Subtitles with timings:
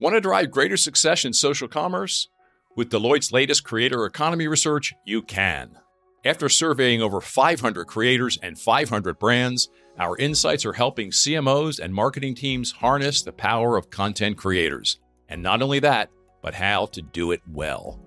[0.00, 2.28] Want to drive greater success in social commerce?
[2.74, 5.76] With Deloitte's latest creator economy research, you can.
[6.24, 9.68] After surveying over 500 creators and 500 brands,
[9.98, 14.98] our insights are helping CMOs and marketing teams harness the power of content creators.
[15.28, 16.08] And not only that,
[16.40, 18.00] but how to do it well.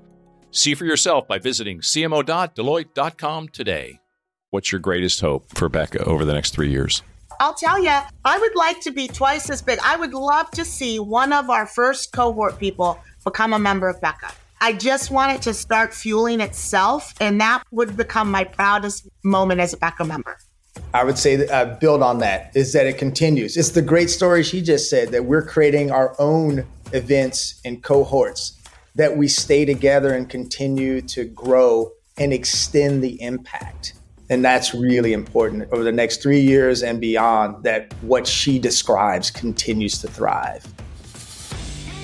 [0.50, 4.00] See for yourself by visiting cmo.deloitte.com today.
[4.50, 7.04] What's your greatest hope for BECA over the next three years?
[7.40, 9.80] I'll tell you, I would like to be twice as big.
[9.84, 14.00] I would love to see one of our first cohort people become a member of
[14.02, 14.36] BECA.
[14.62, 19.60] I just want it to start fueling itself, and that would become my proudest moment
[19.60, 20.38] as a BECA member.
[20.94, 23.58] I would say that, uh, build on that is that it continues.
[23.58, 28.54] It's the great story she just said that we're creating our own events and cohorts
[28.96, 33.94] that we stay together and continue to grow and extend the impact.
[34.30, 39.30] And that's really important over the next three years and beyond that what she describes
[39.30, 40.66] continues to thrive.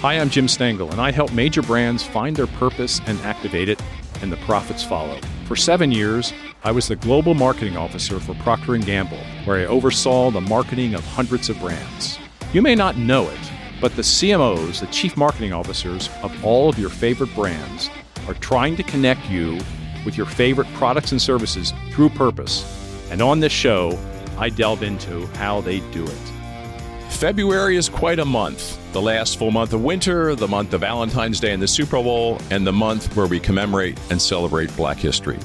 [0.02, 3.82] Hi, I'm Jim Stengel, and I help major brands find their purpose and activate it,
[4.22, 5.20] and the profits follow.
[5.46, 6.32] For seven years,
[6.64, 10.94] I was the global marketing officer for Procter & Gamble, where I oversaw the marketing
[10.94, 12.20] of hundreds of brands.
[12.54, 16.78] You may not know it, but the CMOs, the chief marketing officers of all of
[16.78, 17.90] your favorite brands,
[18.28, 19.60] are trying to connect you
[20.10, 22.66] with your favorite products and services through purpose.
[23.12, 23.96] And on this show,
[24.40, 27.12] I delve into how they do it.
[27.12, 28.80] February is quite a month.
[28.92, 32.42] The last full month of winter, the month of Valentine's Day and the Super Bowl,
[32.50, 35.38] and the month where we commemorate and celebrate Black History.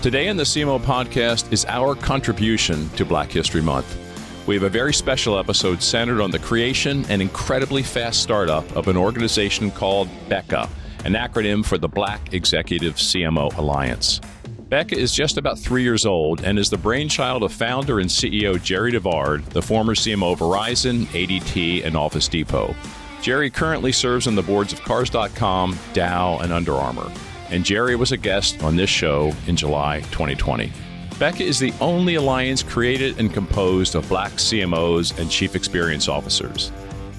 [0.00, 3.98] Today in the CMO podcast is our contribution to Black History Month.
[4.46, 8.86] We have a very special episode centered on the creation and incredibly fast startup of
[8.86, 10.68] an organization called BECA
[11.04, 14.20] an acronym for the Black Executive CMO Alliance.
[14.68, 18.54] BECA is just about three years old and is the brainchild of founder and CEO
[18.54, 22.74] Jerri DeVard, the former CMO of Verizon, ADT, and Office Depot.
[23.20, 27.12] Jerri currently serves on the boards of Cars.com, Dow, and Under Armour,
[27.50, 30.72] and Jerri was a guest on this show in July 2020.
[31.16, 36.72] BECA is the only alliance created and composed of black CMOs and chief experience officers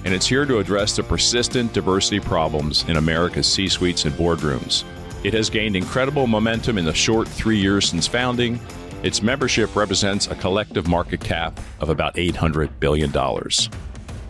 [0.06, 4.84] and it's here to address the persistent diversity problems in America's C suites and boardrooms.
[5.24, 8.60] It has gained incredible momentum in the short three years since founding.
[9.04, 13.16] Its membership represents a collective market cap of about $800 billion.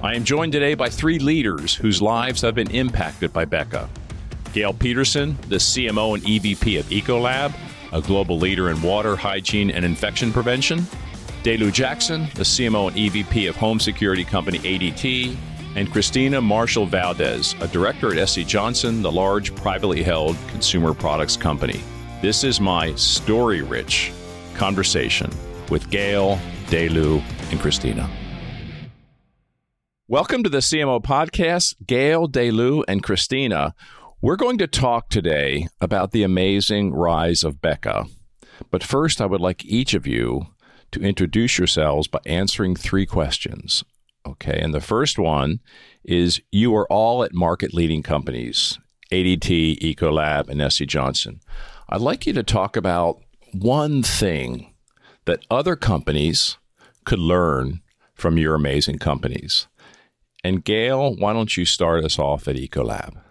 [0.04, 3.88] I am joined today by three leaders whose lives have been impacted by BECA.
[4.54, 7.56] Gail Petersen, the CMO and EVP of Ecolab,
[7.92, 10.86] a global leader in water, hygiene, and infection prevention.
[11.44, 15.36] DeLu Jackson, the CMO and EVP of home security company ADT,
[15.76, 21.36] and Christina Marshall Valdez, a director at SC Johnson, the large privately held consumer products
[21.36, 21.82] company.
[22.22, 24.12] This is my story rich
[24.56, 25.32] conversation
[25.70, 28.10] with Gail, DeLu, and Christina.
[30.08, 33.74] Welcome to the CMO podcast, Gail, DeLu, and Christina.
[34.22, 38.10] We're going to talk today about the amazing rise of BECA.
[38.70, 40.48] But first, I would like each of you
[40.92, 43.84] to introduce yourselves by answering three questions.
[44.28, 44.60] Okay.
[44.60, 45.60] And the first one
[46.04, 48.80] is you are all at market leading companies
[49.12, 51.40] ADT, Ecolab, and SC Johnson.
[51.90, 54.74] I'd like you to talk about one thing
[55.26, 56.58] that other companies
[57.06, 57.82] could learn
[58.16, 59.68] from your amazing companies.
[60.44, 63.22] And Gail, why don't you start us off at Ecolab?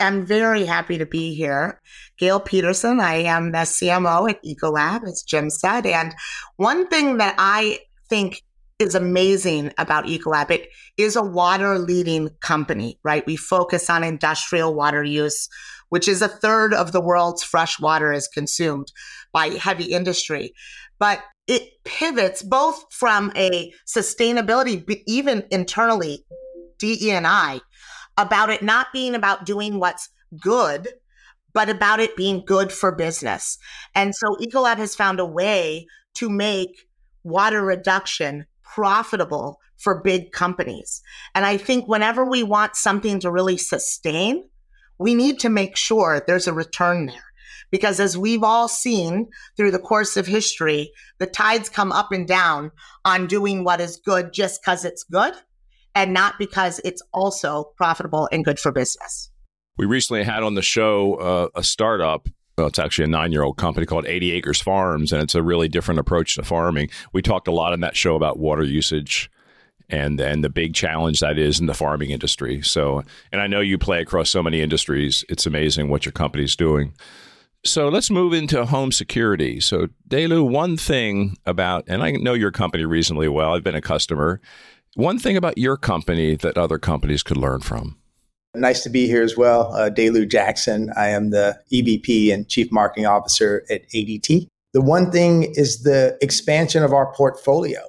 [0.00, 1.80] I'm very happy to be here.
[2.18, 5.86] Gail Petersen, I am the CMO at Ecolab, as Jim said.
[5.86, 6.14] And
[6.56, 8.42] one thing that I think
[8.78, 10.50] is amazing about Ecolab.
[10.50, 13.26] It is a water leading company, right?
[13.26, 15.48] We focus on industrial water use,
[15.90, 18.92] which is a third of the world's fresh water is consumed
[19.32, 20.54] by heavy industry.
[20.98, 26.24] But it pivots both from a sustainability, but even internally,
[26.78, 27.60] DE&I,
[28.16, 30.08] about it not being about doing what's
[30.40, 30.88] good,
[31.52, 33.58] but about it being good for business.
[33.94, 36.88] And so Ecolab has found a way to make
[37.22, 41.02] water reduction profitable for big companies.
[41.34, 44.44] And I think whenever we want something to really sustain,
[44.98, 47.24] we need to make sure there's a return there.
[47.70, 52.26] Because as we've all seen through the course of history, the tides come up and
[52.26, 52.70] down
[53.04, 55.34] on doing what is good just because it's good
[55.94, 59.30] and not because it's also profitable and good for business.
[59.76, 63.42] We recently had on the show uh, a startup well, it's actually a nine year
[63.42, 66.90] old company called 80 Acres Farms, and it's a really different approach to farming.
[67.12, 69.30] We talked a lot in that show about water usage
[69.88, 72.62] and and the big challenge that is in the farming industry.
[72.62, 73.02] So,
[73.32, 75.24] and I know you play across so many industries.
[75.28, 76.94] It's amazing what your company's doing.
[77.64, 79.58] So let's move into home security.
[79.58, 83.54] So, DeLu, one thing about, and I know your company reasonably well.
[83.54, 84.40] I've been a customer.
[84.96, 87.96] One thing about your company that other companies could learn from.
[88.56, 89.74] Nice to be here as well.
[89.74, 90.90] Uh, DeLu Jackson.
[90.96, 94.46] I am the EVP and Chief Marketing Officer at ADT.
[94.72, 97.80] The one thing is the expansion of our portfolio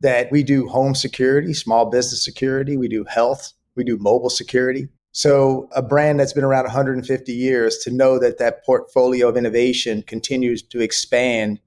[0.00, 4.88] that we do home security, small business security, we do health, we do mobile security.
[5.12, 10.02] So, a brand that's been around 150 years to know that that portfolio of innovation
[10.02, 11.60] continues to expand,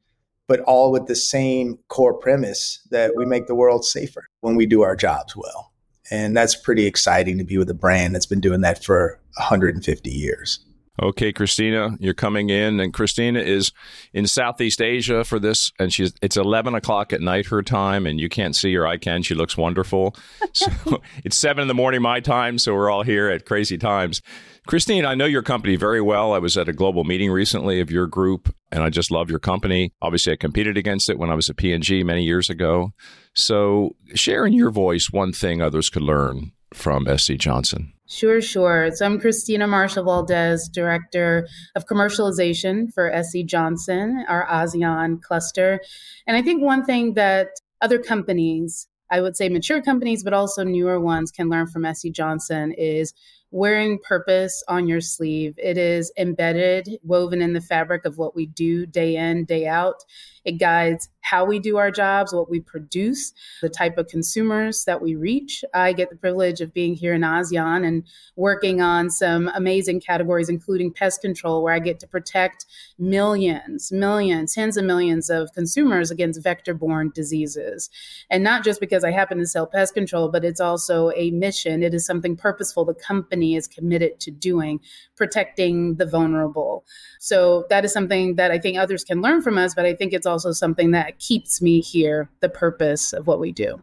[0.47, 4.65] but all with the same core premise that we make the world safer when we
[4.65, 5.71] do our jobs well.
[6.09, 10.09] And that's pretty exciting to be with a brand that's been doing that for 150
[10.09, 10.59] years.
[11.01, 13.71] Okay, Christina, you're coming in, and Christina is
[14.13, 18.19] in Southeast Asia for this, and she's it's 11 o'clock at night her time, and
[18.19, 18.87] you can't see her.
[18.87, 19.21] I can.
[19.21, 20.15] She looks wonderful.
[20.53, 24.23] So it's seven in the morning my time, so we're all here at crazy times.
[24.67, 26.33] Christine, I know your company very well.
[26.33, 29.39] I was at a global meeting recently of your group, and I just love your
[29.39, 29.93] company.
[30.01, 32.93] Obviously, I competed against it when I was at P&G many years ago.
[33.33, 37.93] So, share in your voice one thing others could learn from SC Johnson.
[38.09, 38.89] Sure, sure.
[38.93, 45.81] So I'm Christina Marshall Valdez, Director of Commercialization for SC Johnson, our ASEAN cluster.
[46.25, 47.49] And I think one thing that
[47.81, 52.11] other companies, I would say mature companies, but also newer ones can learn from SC
[52.11, 53.13] Johnson is
[53.51, 55.57] wearing purpose on your sleeve.
[55.57, 60.03] It is embedded, woven in the fabric of what we do day in, day out.
[60.47, 65.01] It guides how we do our jobs, what we produce, the type of consumers that
[65.01, 65.65] we reach.
[65.73, 68.03] I get the privilege of being here in ASEAN and
[68.37, 72.65] working on some amazing categories, including pest control, where I get to protect
[72.97, 77.89] millions, millions, tens of millions of consumers against vector borne diseases.
[78.29, 81.83] And not just because I happen to sell pest control, but it's also a mission.
[81.83, 84.79] It is something purposeful the company is committed to doing,
[85.17, 86.85] protecting the vulnerable.
[87.19, 90.13] So that is something that I think others can learn from us, but I think
[90.13, 93.81] it's also something that keeps me here, the purpose of what we do.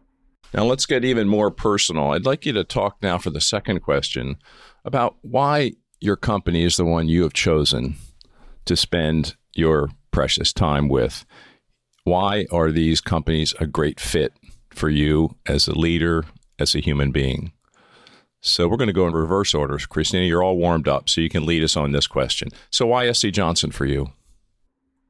[0.53, 2.11] Now, let's get even more personal.
[2.11, 4.37] I'd like you to talk now for the second question
[4.85, 7.95] about why your company is the one you have chosen
[8.65, 11.25] to spend your precious time with.
[12.03, 14.33] Why are these companies a great fit
[14.69, 16.23] for you as a leader,
[16.59, 17.51] as a human being?
[18.41, 19.87] So we're going to go in reverse orders.
[19.87, 22.49] Christina, you're all warmed up, so you can lead us on this question.
[22.69, 24.11] So why SC Johnson for you?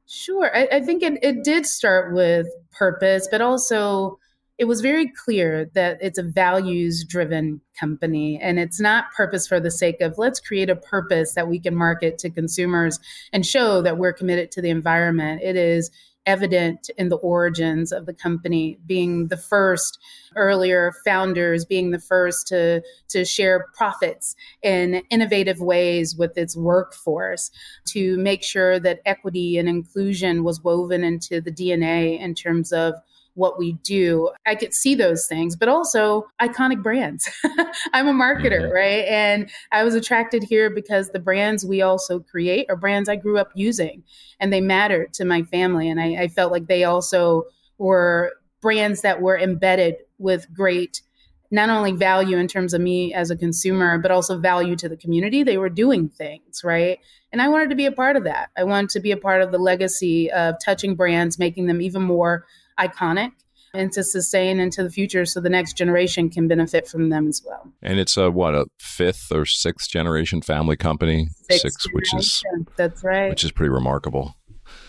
[0.06, 0.56] Sure.
[0.56, 4.18] I, I think it, it did start with purpose, but also
[4.58, 9.60] it was very clear that it's a values driven company and it's not purpose for
[9.60, 12.98] the sake of let's create a purpose that we can market to consumers
[13.32, 15.42] and show that we're committed to the environment.
[15.42, 15.90] It is
[16.26, 19.98] evident in the origins of the company being the first
[20.34, 27.50] earlier founders being the first to to share profits in innovative ways with its workforce
[27.86, 32.94] to make sure that equity and inclusion was woven into the DNA in terms of
[33.36, 34.30] what we do.
[34.46, 37.28] I could see those things, but also iconic brands.
[37.92, 38.74] I'm a marketer, mm-hmm.
[38.74, 39.04] right?
[39.06, 43.38] And I was attracted here because the brands we also create are brands I grew
[43.38, 44.02] up using
[44.40, 45.88] and they mattered to my family.
[45.88, 47.44] And I, I felt like they also
[47.78, 51.02] were brands that were embedded with great
[51.50, 54.96] not only value in terms of me as a consumer, but also value to the
[54.96, 55.44] community.
[55.44, 56.98] They were doing things, right?
[57.32, 58.50] And I wanted to be a part of that.
[58.56, 62.02] I wanted to be a part of the legacy of touching brands, making them even
[62.02, 62.46] more
[62.78, 63.32] iconic
[63.74, 67.42] and to sustain into the future so the next generation can benefit from them as
[67.44, 67.70] well.
[67.82, 72.42] And it's a what a fifth or sixth generation family company, sixth six, which is
[72.76, 74.34] that's right, which is pretty remarkable.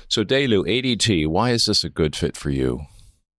[0.07, 2.81] So DeLu, ADT, why is this a good fit for you?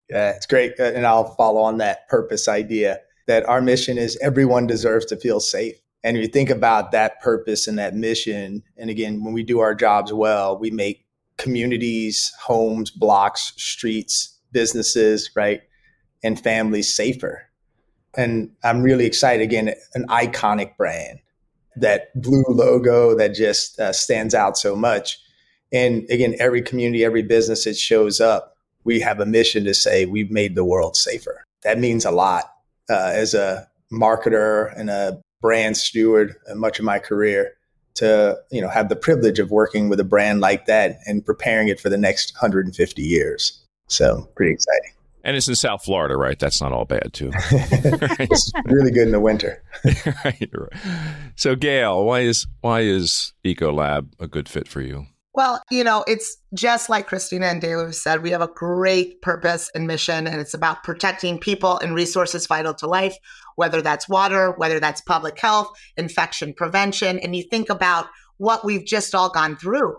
[0.10, 4.18] Yeah, it's great, uh, and I'll follow on that purpose idea that our mission is
[4.22, 5.76] everyone deserves to feel safe.
[6.04, 9.60] And if you think about that purpose and that mission, and again, when we do
[9.60, 11.06] our jobs well, we make
[11.38, 15.62] communities, homes, blocks, streets, businesses, right,
[16.24, 17.44] and families safer.
[18.16, 21.20] And I'm really excited again, an iconic brand,
[21.76, 25.20] that blue logo that just uh, stands out so much.
[25.72, 30.08] And again, every community, every business that shows up, we have a mission to say
[30.08, 31.46] we've made the world safer.
[31.62, 32.46] That means a lot
[32.90, 37.54] uh, as a marketer and a brand steward uh, much of my career
[37.94, 41.68] to you know have the privilege of working with a brand like that and preparing
[41.68, 44.92] it for the next 150 years so pretty exciting.
[45.24, 46.40] And it's in South Florida, right?
[46.40, 47.32] That's not all bad, too.
[47.52, 49.62] it's really good in the winter.
[50.24, 50.74] right, right.
[51.36, 55.08] So, Gail, why is why is Ecolab a good fit for you?
[55.34, 59.70] Well, you know, it's just like Christina and DeLu said, we have a great purpose
[59.76, 63.16] and mission, and it's about protecting people and resources vital to life,
[63.56, 67.20] whether that's water, whether that's public health, infection prevention.
[67.20, 69.98] And you think about what we've just all gone through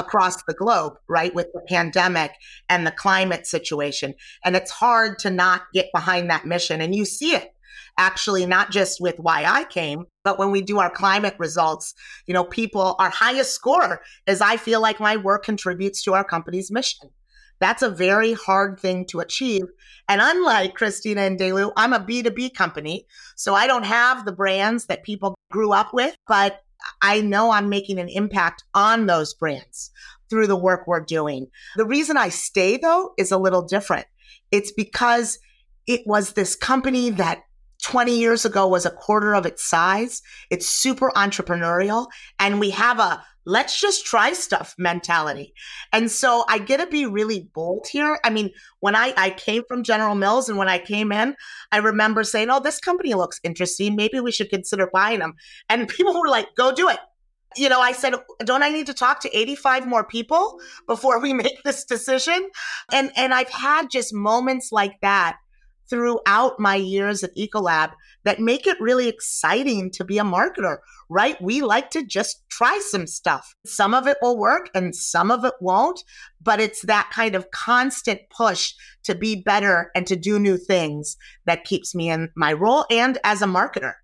[0.00, 2.32] across the globe, right, with the pandemic
[2.68, 4.14] and the climate situation.
[4.44, 6.80] And it's hard to not get behind that mission.
[6.80, 7.54] And you see it
[7.98, 11.94] actually, not just with why I came, but when we do our climate results,
[12.26, 16.24] you know, people, our highest score is I feel like my work contributes to our
[16.24, 17.10] company's mission.
[17.60, 19.64] That's a very hard thing to achieve.
[20.08, 23.06] And unlike Christina and DeLu, I'm a B2B company.
[23.36, 26.60] So I don't have the brands that people grew up with, but
[27.02, 29.90] I know I'm making an impact on those brands
[30.28, 31.48] through the work we're doing.
[31.76, 34.06] The reason I stay though is a little different.
[34.50, 35.38] It's because
[35.86, 37.42] it was this company that
[37.82, 40.22] 20 years ago was a quarter of its size.
[40.50, 42.08] It's super entrepreneurial
[42.38, 45.54] and we have a let's just try stuff mentality.
[45.92, 48.18] And so I get to be really bold here.
[48.24, 51.36] I mean, when I, I came from General Mills and when I came in,
[51.72, 53.96] I remember saying, oh, this company looks interesting.
[53.96, 55.34] Maybe we should consider buying them.
[55.68, 56.98] And people were like, go do it.
[57.56, 61.32] You know, I said, don't I need to talk to 85 more people before we
[61.34, 62.48] make this decision?
[62.92, 65.36] And, and I've had just moments like that
[65.90, 67.92] throughout my years at Ecolab
[68.24, 70.78] that make it really exciting to be a marketer,
[71.08, 71.40] right?
[71.42, 73.54] We like to just try some stuff.
[73.66, 76.02] Some of it will work and some of it won't,
[76.40, 78.72] but it's that kind of constant push
[79.04, 81.16] to be better and to do new things
[81.46, 83.94] that keeps me in my role and as a marketer.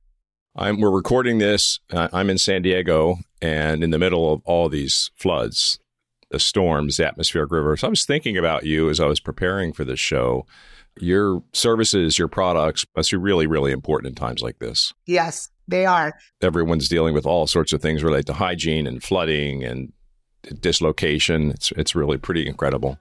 [0.57, 1.81] I'm, we're recording this.
[1.93, 5.79] Uh, I'm in San Diego and in the middle of all these floods,
[6.31, 7.85] the storms, the atmospheric rivers.
[7.85, 10.47] I was thinking about you as I was preparing for this show
[10.99, 14.93] your services, your products must be really, really important in times like this.
[15.07, 16.15] Yes, they are.
[16.43, 19.93] Everyone's dealing with all sorts of things related to hygiene and flooding and
[20.61, 21.51] dislocation.
[21.51, 22.99] It's, it's really pretty incredible.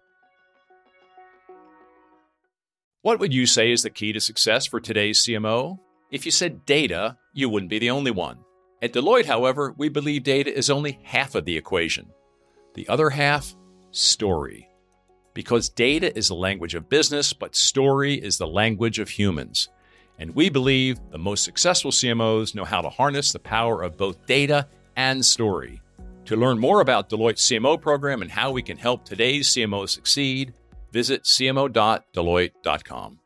[3.02, 5.78] What would you say is the key to success for today's CMO?
[6.12, 8.40] If you said data, you wouldn't be the only one.
[8.82, 12.08] At Deloitte, however, we believe data is only half of the equation.
[12.74, 13.56] The other half,
[13.92, 14.68] story
[15.36, 19.70] because data is the language of business, but story is the language of humans.
[20.18, 24.26] And we believe the most successful CMOs know how to harness the power of both
[24.26, 25.82] data and story.
[26.26, 30.54] To learn more about Deloitte's CMO program and how we can help today's CMOs succeed,
[30.92, 33.20] visit cmo.deloitte.com.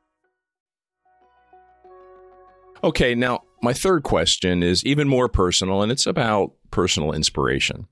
[2.83, 7.87] Okay, now my third question is even more personal, and it's about personal inspiration.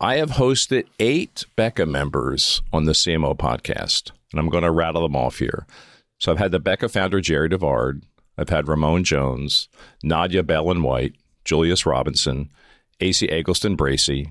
[0.00, 5.02] I have hosted eight BECA members on the CMO podcast, and I'm going to rattle
[5.02, 5.66] them off here.
[6.20, 8.02] So I've had the BECA founder, Jerri DeVard.
[8.36, 9.68] I've had Ramon Jones,
[10.04, 12.48] Nadja Bellan White, Julius Robinson,
[13.00, 14.30] AC Eggleston Bracey,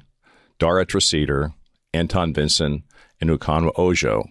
[0.57, 1.53] Dara Treseder,
[1.93, 2.83] Anton Vincent,
[3.19, 4.23] and Ukonwa Ojo.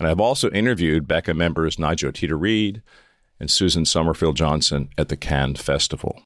[0.00, 2.82] And I've also interviewed BECA members Nigel Tita Reed
[3.38, 6.20] and Susan Summerfield Johnson at the Cannes Festival.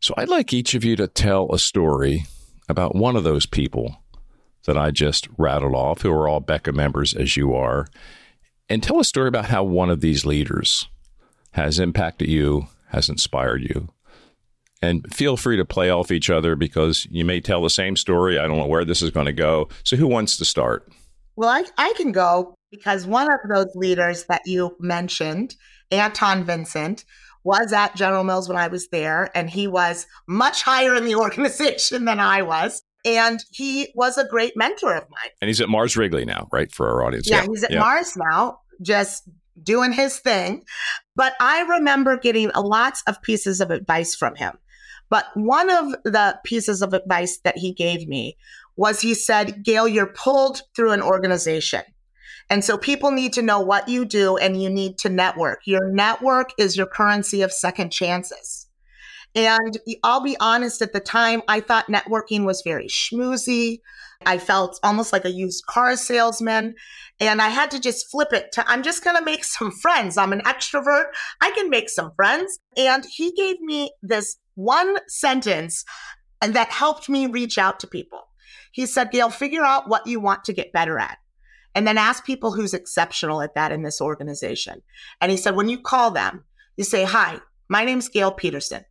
[0.00, 2.24] So I'd like each of you to tell a story
[2.70, 4.02] about one of those people
[4.66, 7.86] that I just rattled off, who are all BECA members as you are,
[8.68, 10.88] and tell a story about how one of these leaders
[11.52, 13.88] has impacted you, has inspired you.
[14.82, 18.38] And feel free to play off each other because you may tell the same story.
[18.38, 19.68] I don't know where this is going to go.
[19.84, 20.90] So, who wants to start?
[21.36, 25.54] Well, I, I can go because one of those leaders that you mentioned,
[25.90, 27.04] Anton Vincent,
[27.44, 31.14] was at General Mills when I was there, and he was much higher in the
[31.16, 32.82] organization than I was.
[33.04, 35.30] And he was a great mentor of mine.
[35.40, 36.70] And he's at Mars Wrigley now, right?
[36.70, 37.30] For our audience.
[37.30, 37.46] Yeah, yeah.
[37.48, 37.80] he's at yeah.
[37.80, 39.26] Mars now, just
[39.62, 40.64] doing his thing.
[41.16, 44.52] But I remember getting lots of pieces of advice from him.
[45.08, 48.36] But one of the pieces of advice that he gave me
[48.76, 51.82] was he said, Gail, you're pulled through an organization.
[52.50, 55.60] And so people need to know what you do and you need to network.
[55.66, 58.66] Your network is your currency of second chances.
[59.36, 63.78] And I'll be honest, at the time, I thought networking was very schmoozy.
[64.26, 66.74] I felt almost like a used car salesman.
[67.20, 70.16] And I had to just flip it to I'm just going to make some friends.
[70.16, 71.04] I'm an extrovert.
[71.40, 72.58] I can make some friends.
[72.76, 75.84] And he gave me this one sentence
[76.42, 78.22] and that helped me reach out to people.
[78.72, 81.18] He said, Gail, figure out what you want to get better at
[81.74, 84.82] and then ask people who's exceptional at that in this organization.
[85.20, 86.44] And he said, when you call them,
[86.76, 88.84] you say, Hi, my name's Gail Petersen,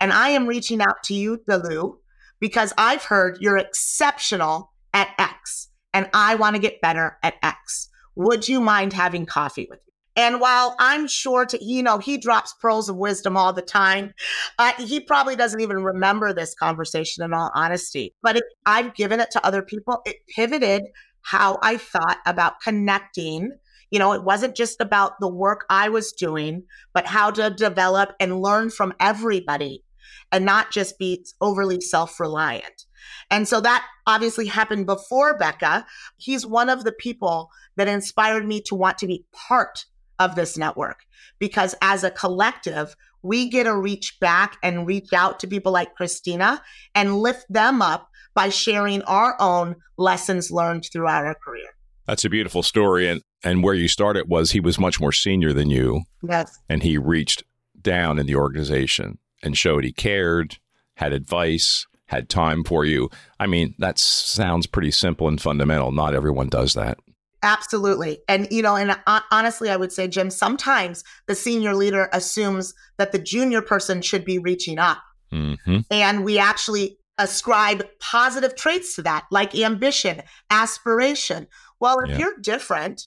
[0.00, 1.96] and I am reaching out to you, DeLu,
[2.40, 7.88] because I've heard you're exceptional at X, and I want to get better at X.
[8.16, 9.90] Would you mind having coffee with me?
[10.16, 14.12] And while I'm sure to, you know, he drops pearls of wisdom all the time,
[14.58, 18.14] uh, he probably doesn't even remember this conversation in all honesty.
[18.22, 20.02] But it, I've given it to other people.
[20.04, 20.82] It pivoted
[21.22, 23.52] how I thought about connecting.
[23.90, 28.14] You know, it wasn't just about the work I was doing, but how to develop
[28.20, 29.84] and learn from everybody
[30.32, 32.86] and not just be overly self reliant.
[33.30, 35.84] And so that obviously happened before BECA.
[36.16, 39.86] He's one of the people that inspired me to want to be part
[40.18, 41.06] of this network
[41.38, 45.94] because as a collective, we get to reach back and reach out to people like
[45.94, 46.62] Christina
[46.94, 48.09] and lift them up
[48.40, 51.68] by sharing our own lessons learned throughout our career.
[52.06, 53.06] That's a beautiful story.
[53.06, 56.04] And, and where you started was he was much more senior than you.
[56.22, 56.58] Yes.
[56.66, 57.44] And he reached
[57.82, 60.56] down in the organization and showed he cared,
[60.94, 63.10] had advice, had time for you.
[63.38, 65.92] I mean, that sounds pretty simple and fundamental.
[65.92, 66.96] Not everyone does that.
[67.42, 68.20] Absolutely.
[68.26, 68.98] And, you know, and
[69.30, 74.24] honestly, I would say, Jim, sometimes the senior leader assumes that the junior person should
[74.24, 75.02] be reaching up.
[75.30, 75.80] Mm-hmm.
[75.90, 81.46] And we actually ascribe positive traits to that, like ambition, aspiration.
[81.78, 82.18] Well, if yeah.
[82.18, 83.06] you're different,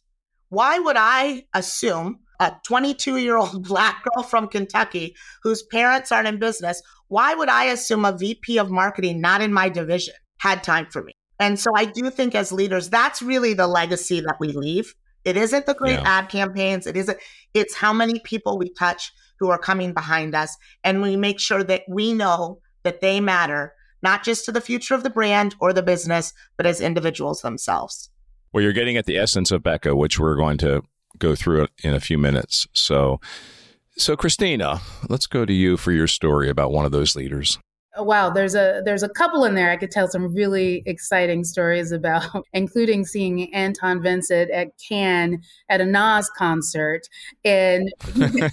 [0.49, 6.27] why would I assume a 22 year old black girl from Kentucky whose parents aren't
[6.27, 10.63] in business, why would I assume a VP of marketing not in my division had
[10.63, 11.13] time for me?
[11.39, 14.93] And so I do think as leaders, that's really the legacy that we leave.
[15.25, 16.19] It isn't the great yeah.
[16.19, 16.85] ad campaigns.
[16.85, 17.17] It isn't,
[17.53, 20.55] it's how many people we touch who are coming behind us.
[20.83, 24.93] And we make sure that we know that they matter, not just to the future
[24.93, 28.09] of the brand or the business, but as individuals themselves.
[28.51, 30.83] Well, you're getting at the essence of BECA, which we're going to
[31.17, 32.67] go through in a few minutes.
[32.73, 33.19] So,
[33.97, 37.57] so Christina, let's go to you for your story about one of those leaders.
[37.95, 41.91] Wow, there's a there's a couple in there I could tell some really exciting stories
[41.91, 47.01] about, including seeing Anton Vincent at Cannes at a Nas concert,
[47.45, 48.51] and yes,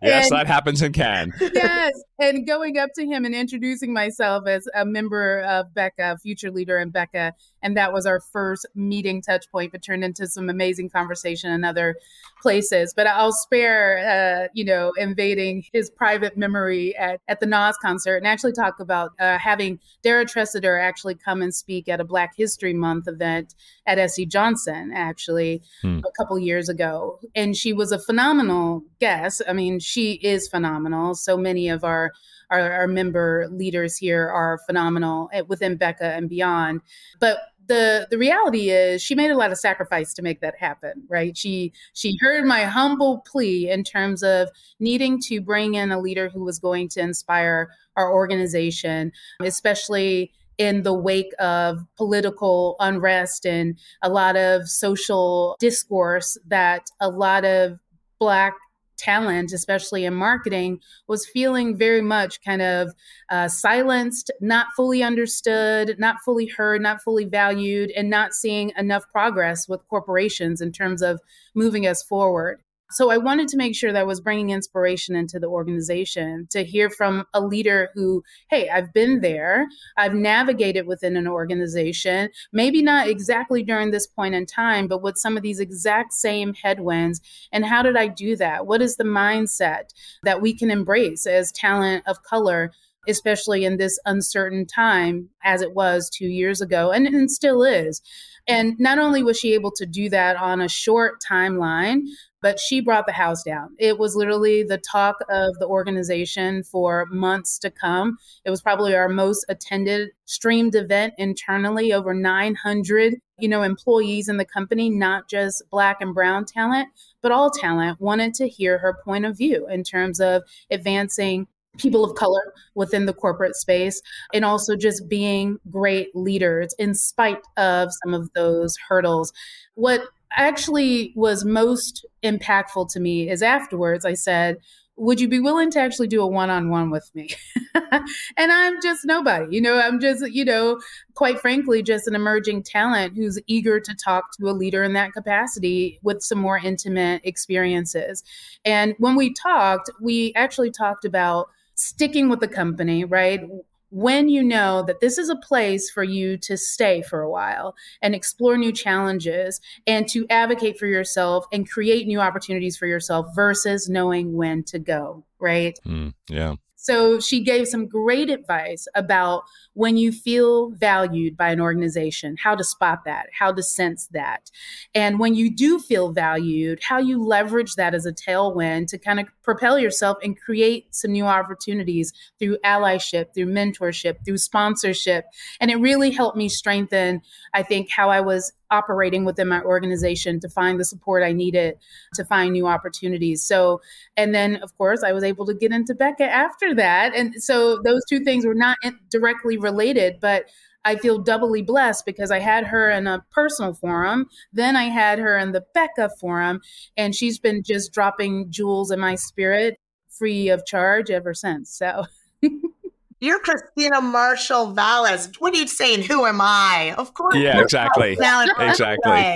[0.00, 1.32] and, that happens in Cannes.
[1.40, 6.52] yes, and going up to him and introducing myself as a member of BECA, future
[6.52, 10.48] leader in BECA, and that was our first meeting touch point, but turned into some
[10.48, 11.96] amazing conversation in other
[12.40, 12.92] places.
[12.94, 18.16] But I'll spare, uh, you know, invading his private memory at, at the Nas concert
[18.16, 22.34] and actually talk about uh, having Dara Treseder actually come and speak at a Black
[22.36, 23.54] History Month event
[23.86, 26.00] at SC Johnson, actually, hmm.
[26.04, 27.18] a couple years ago.
[27.34, 29.42] And she was a phenomenal guest.
[29.48, 31.14] I mean, she is phenomenal.
[31.14, 32.12] So many of our
[32.50, 36.80] our, our member leaders here are phenomenal eh, within BECA and beyond.
[37.20, 41.04] But the the reality is she made a lot of sacrifice to make that happen
[41.08, 44.48] right she she heard my humble plea in terms of
[44.80, 50.82] needing to bring in a leader who was going to inspire our organization especially in
[50.82, 57.78] the wake of political unrest and a lot of social discourse that a lot of
[58.18, 58.54] black
[58.98, 62.92] talent, especially in marketing, was feeling very much kind of
[63.30, 69.04] uh, silenced, not fully understood, not fully heard, not fully valued, and not seeing enough
[69.10, 71.20] progress with corporations in terms of
[71.54, 72.60] moving us forward.
[72.90, 76.64] So I wanted to make sure that I was bringing inspiration into the organization to
[76.64, 79.66] hear from a leader who, hey, I've been there,
[79.98, 85.18] I've navigated within an organization, maybe not exactly during this point in time, but with
[85.18, 87.20] some of these exact same headwinds.
[87.52, 88.66] And how did I do that?
[88.66, 89.90] What is the mindset
[90.22, 92.72] that we can embrace as talent of color?
[93.06, 98.02] Especially in this uncertain time, as it was two years ago, and, and still is.
[98.46, 102.02] And not only was she able to do that on a short timeline,
[102.40, 103.74] but she brought the house down.
[103.78, 108.18] It was literally the talk of the organization for months to come.
[108.44, 114.36] It was probably our most attended streamed event internally, over 900, you know, employees in
[114.36, 116.88] the company, not just black and brown talent,
[117.22, 121.46] but all talent wanted to hear her point of view in terms of advancing
[121.76, 124.02] people of color within the corporate space
[124.34, 129.32] and also just being great leaders in spite of some of those hurdles.
[129.74, 134.58] What actually was most impactful to me is afterwards I said,
[134.96, 137.30] would you be willing to actually do a one-on-one with me?
[138.36, 140.80] And i'm just nobody you know i'm just you know
[141.14, 145.12] quite frankly just an emerging talent who's eager to talk to a leader in that
[145.12, 148.24] capacity with some more intimate experiences.
[148.64, 153.40] And when we talked we actually talked about sticking with the company right
[153.90, 157.74] when you know that this is a place for you to stay for a while
[158.02, 163.26] and explore new challenges and to advocate for yourself and create new opportunities for yourself
[163.34, 165.78] versus knowing when to go, right?
[165.86, 166.54] Mm, yeah.
[166.80, 169.42] So she gave some great advice about
[169.74, 174.48] when you feel valued by an organization, how to spot that, how to sense that.
[174.94, 179.18] And when you do feel valued, how you leverage that as a tailwind to kind
[179.18, 185.24] of propel yourself and create some new opportunities through allyship, through mentorship, through sponsorship.
[185.60, 190.40] And it really helped me strengthen, I think, how I was operating within my organization
[190.40, 191.78] to find the support I needed
[192.14, 193.42] to find new opportunities.
[193.42, 193.80] So,
[194.16, 197.14] and then of course, I was able to get into BECA after that.
[197.14, 198.78] And so those two things were not
[199.10, 200.46] directly related, but
[200.84, 204.26] I feel doubly blessed because I had her in a personal forum.
[204.52, 206.60] Then I had her in the BECA forum,
[206.96, 209.78] and she's been just dropping jewels in my spirit
[210.08, 211.70] free of charge ever since.
[211.70, 212.04] So.
[213.20, 215.30] You're Christina Marshall Valdez.
[215.38, 216.02] What are you saying?
[216.02, 216.94] Who am I?
[216.96, 217.34] Of course.
[217.34, 218.16] Yeah, exactly.
[218.58, 219.34] exactly.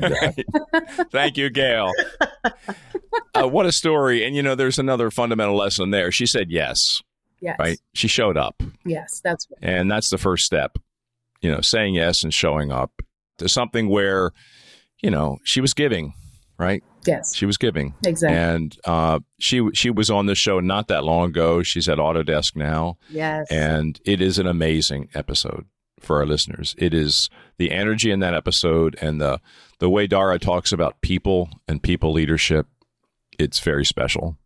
[1.10, 1.92] Thank you, Gail.
[3.34, 4.24] Uh, what a story.
[4.24, 6.12] And, you know, there's another fundamental lesson there.
[6.12, 7.02] She said yes.
[7.40, 7.56] Yes.
[7.58, 7.78] Right?
[7.94, 8.62] She showed up.
[8.84, 9.70] Yes, that's right.
[9.70, 10.76] And that's the first step,
[11.40, 13.02] you know, saying yes and showing up
[13.38, 14.32] to something where,
[15.02, 16.14] you know, she was giving
[16.58, 16.82] right?
[17.06, 21.04] Yes, she was giving exactly, and uh, she she was on the show not that
[21.04, 21.62] long ago.
[21.62, 22.98] She's at Autodesk now.
[23.10, 25.66] Yes, and it is an amazing episode
[26.00, 26.74] for our listeners.
[26.78, 29.40] It is the energy in that episode and the
[29.78, 32.66] the way Dara talks about people and people leadership.
[33.38, 34.36] It's very special.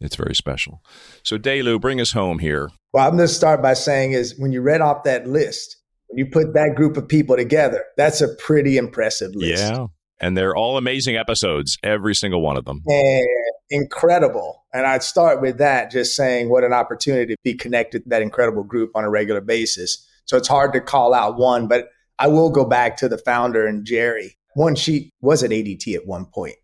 [0.00, 0.82] It's very special.
[1.22, 2.70] So, DeLu, bring us home here.
[2.92, 5.76] Well, I'm going to start by saying is when you read off that list,
[6.08, 9.62] when you put that group of people together, that's a pretty impressive list.
[9.62, 9.86] Yeah
[10.20, 12.82] and they're all amazing episodes, every single one of them.
[12.86, 13.26] And
[13.70, 14.64] incredible.
[14.72, 18.22] And I'd start with that, just saying what an opportunity to be connected to that
[18.22, 20.06] incredible group on a regular basis.
[20.24, 23.66] So it's hard to call out one, but I will go back to the founder
[23.66, 24.30] and Jerri.
[24.54, 26.56] One, she was at ADT at one point.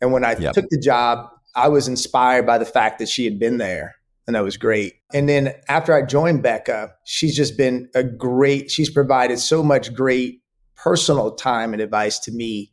[0.00, 0.52] And when I yep.
[0.54, 3.96] took the job, I was inspired by the fact that she had been there.
[4.26, 4.94] And that was great.
[5.14, 9.94] And then after I joined BECA, she's just been a great, she's provided so much
[9.94, 10.42] great
[10.76, 12.70] personal time and advice to me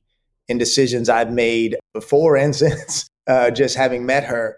[0.47, 4.57] in decisions I've made before and since uh, just having met her.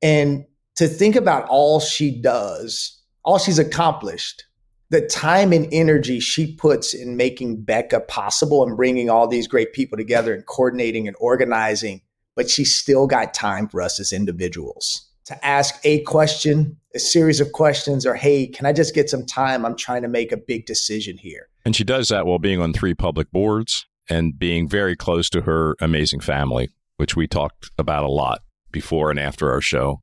[0.00, 0.44] And
[0.76, 4.44] to think about all she does, all she's accomplished,
[4.90, 9.72] the time and energy she puts in making BECA possible and bringing all these great
[9.72, 12.02] people together and coordinating and organizing,
[12.36, 17.40] but she's still got time for us as individuals to ask a question, a series
[17.40, 19.64] of questions, or hey, can I just get some time?
[19.64, 21.48] I'm trying to make a big decision here.
[21.64, 25.42] And she does that while being on three public boards and being very close to
[25.42, 30.00] her amazing family, which we talked about a lot before and after our show.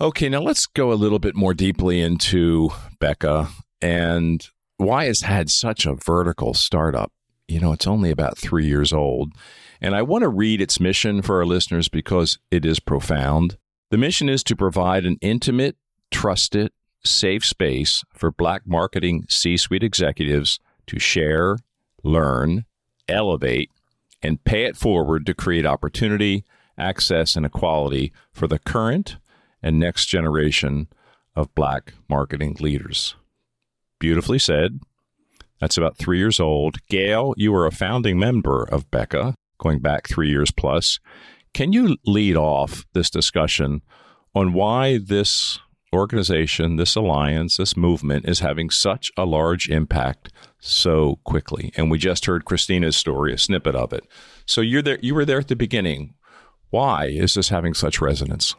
[0.00, 3.48] Okay, now let's go a little bit more deeply into BECA
[3.82, 7.12] and why it's had such a vertical startup.
[7.48, 9.32] You know, it's only about three years old.
[9.80, 13.58] And I want to read its mission for our listeners because it is profound.
[13.90, 15.76] The mission is to provide an intimate,
[16.12, 16.70] trusted,
[17.04, 21.56] safe space for Black marketing C suite executives to share,
[22.04, 22.64] learn,
[23.10, 23.70] elevate,
[24.22, 26.44] and pay it forward to create opportunity,
[26.78, 29.16] access, and equality for the current
[29.62, 30.88] and next generation
[31.36, 33.14] of black marketing leaders.
[33.98, 34.80] Beautifully said.
[35.60, 36.78] That's about three years old.
[36.88, 40.98] Gail, you are a founding member of BECA, going back three years plus.
[41.52, 43.82] Can you lead off this discussion
[44.34, 45.58] on why this
[45.92, 51.72] organization, this alliance, this movement is having such a large impact so quickly.
[51.76, 54.04] And we just heard Christina's story, a snippet of it.
[54.46, 56.14] So you're there you were there at the beginning.
[56.70, 58.54] Why is this having such resonance?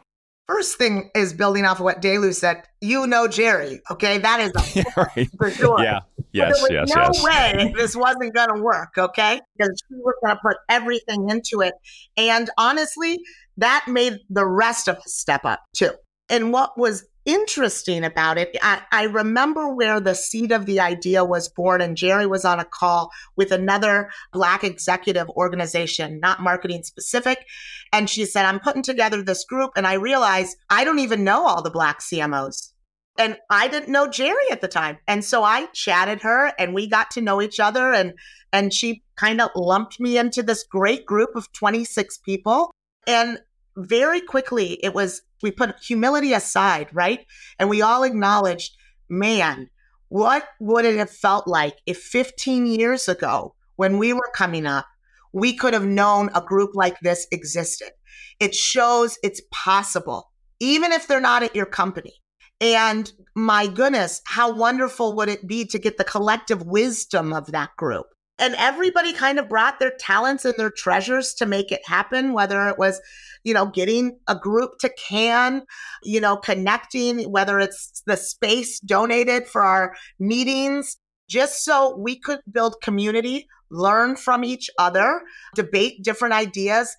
[0.48, 2.64] First thing is building off of what DeLu said.
[2.80, 4.18] You know Jerri, okay?
[4.18, 4.84] That is a,
[5.16, 5.28] right.
[5.38, 5.82] for sure.
[5.82, 6.00] Yeah.
[6.32, 6.54] Yes.
[6.54, 6.96] There was yes.
[6.96, 7.22] No yes.
[7.22, 9.40] way this wasn't going to work, okay?
[9.56, 11.74] Because we were going to put everything into it,
[12.16, 13.18] and honestly,
[13.58, 15.90] that made the rest of us step up too.
[16.28, 21.24] And what was interesting about it, I, I, remember where the seed of the idea
[21.24, 26.82] was born, and Jerri was on a call with another Black executive organization, not marketing
[26.82, 27.46] specific.
[27.92, 31.46] And she said, I'm putting together this group, and I realized I don't even know
[31.46, 32.72] all the Black CMOs.
[33.18, 34.98] And I didn't know Jerri at the time.
[35.06, 38.14] And so I chatted her and we got to know each other and
[38.54, 42.70] and she kind of lumped me into this great group of 26 people.
[43.06, 43.38] And
[43.76, 47.26] very quickly it was we put humility aside right?
[47.58, 48.76] And we all acknowledged
[49.08, 49.68] man
[50.08, 54.86] what would it have felt like if 15 years ago when we were coming up
[55.32, 57.90] we could have known a group like this existed?
[58.38, 62.12] It shows it's possible even if they're not at your company.
[62.60, 67.70] And my goodness how wonderful would it be to get the collective wisdom of that
[67.76, 68.06] group
[68.42, 72.68] and everybody kind of brought their talents and their treasures to make it happen whether
[72.68, 73.00] it was
[73.44, 75.62] you know getting a group to can
[76.02, 80.96] you know connecting whether it's the space donated for our meetings
[81.28, 85.22] just so we could build community learn from each other
[85.54, 86.96] debate different ideas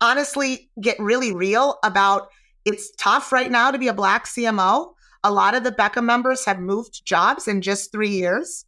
[0.00, 2.28] honestly get really real about
[2.66, 4.92] it's tough right now to be a black cmo
[5.26, 8.66] a lot of the BECA members have moved jobs in just three years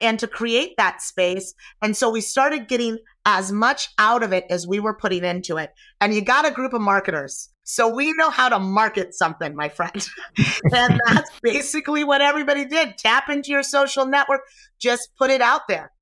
[0.00, 1.54] and to create that space.
[1.82, 5.56] And so we started getting as much out of it as we were putting into
[5.56, 5.70] it.
[6.00, 7.50] And you got a group of marketers.
[7.64, 10.08] So we know how to market something, my friend.
[10.72, 12.96] and that's basically what everybody did.
[12.96, 14.40] Tap into your social network,
[14.78, 15.92] just put it out there.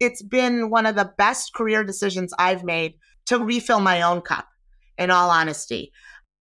[0.00, 2.94] It's been one of the best career decisions I've made
[3.26, 4.48] to refill my own cup,
[4.98, 5.92] in all honesty.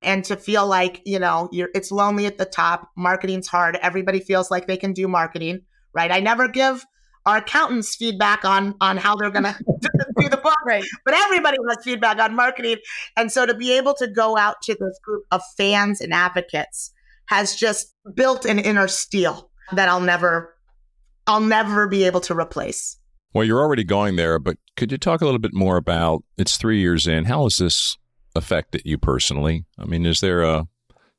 [0.02, 4.50] And to feel like, you know, it's lonely at the top, marketing's hard, everybody feels
[4.50, 5.62] like they can do marketing,
[5.94, 6.12] right?
[6.12, 6.86] I never give
[7.26, 9.56] our accountants feedback on on how they're going to
[10.20, 10.84] do the book, right.
[11.06, 12.78] but everybody wants feedback on marketing.
[13.16, 16.92] And so to be able to go out to this group of fans and advocates
[17.28, 20.56] has just built an inner steel that I'll never
[21.28, 22.98] I'll never be able to replace.
[23.34, 26.58] Well, you're already going there, but could you talk a little bit more about it's
[26.58, 27.26] three years in?
[27.26, 27.98] How has this
[28.36, 29.66] affected you personally?
[29.80, 30.68] I mean, is there a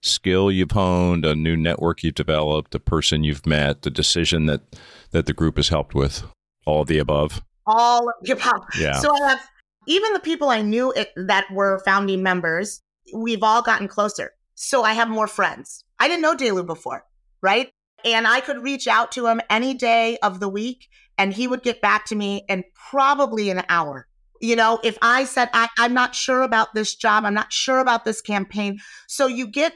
[0.02, 4.60] skill you've honed, a new network you've developed, a person you've met, the decision that
[5.12, 6.24] that the group has helped with?
[6.66, 7.42] All of the above.
[7.66, 8.64] All of the above.
[8.78, 8.98] Yeah.
[8.98, 9.40] So I have
[9.86, 12.82] even the people I knew it, that were founding members.
[13.14, 14.32] We've all gotten closer.
[14.54, 15.84] So I have more friends.
[15.98, 17.04] I didn't know DeLu before,
[17.40, 17.70] right?
[18.04, 20.88] And I could reach out to him any day of the week
[21.18, 24.08] and he would get back to me in probably an hour.
[24.40, 27.78] You know, if I said, I, I'm not sure about this job, I'm not sure
[27.78, 28.80] about this campaign.
[29.06, 29.72] So you get,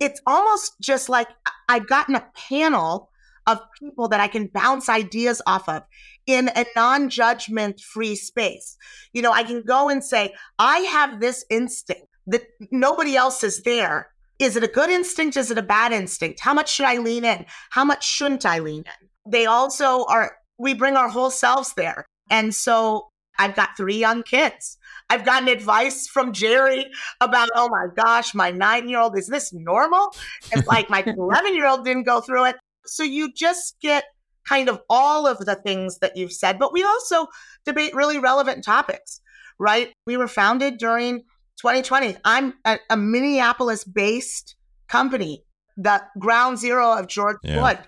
[0.00, 1.28] it's almost just like
[1.68, 3.10] I've gotten a panel
[3.46, 5.82] of people that I can bounce ideas off of
[6.26, 8.76] in a non judgment free space.
[9.12, 13.62] You know, I can go and say, I have this instinct that nobody else is
[13.62, 14.08] there.
[14.38, 15.36] Is it a good instinct?
[15.36, 16.40] Is it a bad instinct?
[16.40, 17.46] How much should I lean in?
[17.70, 19.08] How much shouldn't I lean in?
[19.30, 22.06] They also are, we bring our whole selves there.
[22.30, 24.78] And so I've got three young kids.
[25.12, 26.86] I've gotten advice from Jerri
[27.20, 30.08] about, oh my gosh, my nine year old, is this normal?
[30.50, 32.56] It's like my 11 year old didn't go through it.
[32.86, 34.04] So you just get
[34.48, 37.26] kind of all of the things that you've said, but we also
[37.66, 39.20] debate really relevant topics,
[39.58, 39.92] right?
[40.06, 41.18] We were founded during
[41.58, 42.16] 2020.
[42.24, 44.56] I'm a, a Minneapolis based
[44.88, 45.44] company,
[45.76, 47.58] the ground zero of George yeah.
[47.58, 47.80] Floyd.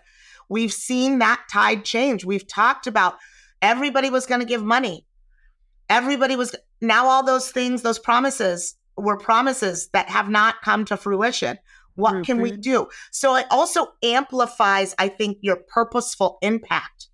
[0.50, 2.26] We've seen that tide change.
[2.26, 3.16] We've talked about
[3.62, 5.06] everybody was going to give money.
[5.88, 10.96] Everybody was now all those things, those promises were promises that have not come to
[10.96, 11.58] fruition.
[11.96, 12.88] What can we do?
[13.12, 17.08] So it also amplifies, I think, your purposeful impact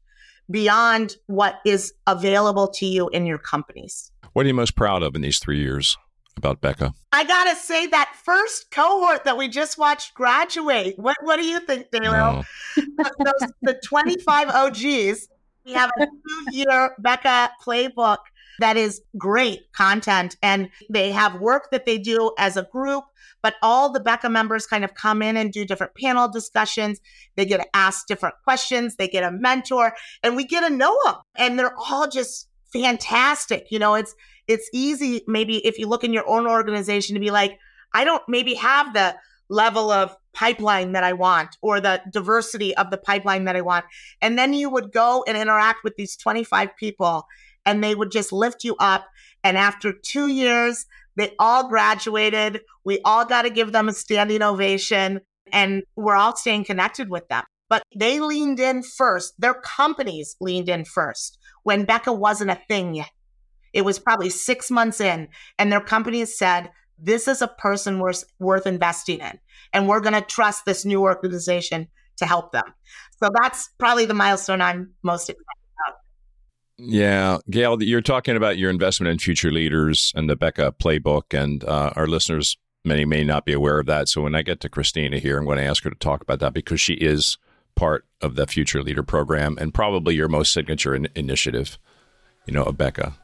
[0.50, 4.10] beyond what is available to you in your companies.
[4.32, 5.96] What are you most proud of in these three years
[6.36, 6.94] about BECA?
[7.12, 10.94] I gotta say that first cohort that we just watched graduate.
[10.96, 12.14] What What do you think, Daniel?
[12.14, 12.42] Oh.
[12.76, 15.28] Those the twenty five OGs.
[15.66, 18.18] We have a two year BECA playbook
[18.60, 23.04] that is great content, and they have work that they do as a group
[23.42, 27.00] but all the BECA members kind of come in and do different panel discussions.
[27.36, 28.96] They get asked different questions.
[28.96, 31.16] They get a mentor and we get to know them.
[31.36, 33.68] And they're all just fantastic.
[33.70, 34.14] You know, it's,
[34.46, 37.58] it's easy maybe if you look in your own organization to be like,
[37.94, 39.16] I don't maybe have the
[39.48, 43.84] level of pipeline that I want or the diversity of the pipeline that I want.
[44.20, 47.26] And then you would go and interact with these 25 people
[47.70, 49.06] and they would just lift you up.
[49.44, 52.60] And after two years, they all graduated.
[52.84, 55.20] We all got to give them a standing ovation
[55.52, 57.44] and we're all staying connected with them.
[57.68, 59.34] But they leaned in first.
[59.38, 63.10] Their companies leaned in first when BECA wasn't a thing yet.
[63.72, 68.24] It was probably six months in, and their companies said, This is a person worth,
[68.40, 69.38] worth investing in.
[69.72, 72.74] And we're going to trust this new organization to help them.
[73.22, 75.59] So that's probably the milestone I'm most excited
[76.82, 81.64] yeah, Gail, you're talking about your investment in future leaders and the BECA playbook, and
[81.64, 84.08] uh, our listeners many may not be aware of that.
[84.08, 86.38] So when I get to Christina here, I'm going to ask her to talk about
[86.40, 87.36] that because she is
[87.76, 91.78] part of the Future Leader program and probably your most signature in- initiative,
[92.46, 93.14] you know, BECA.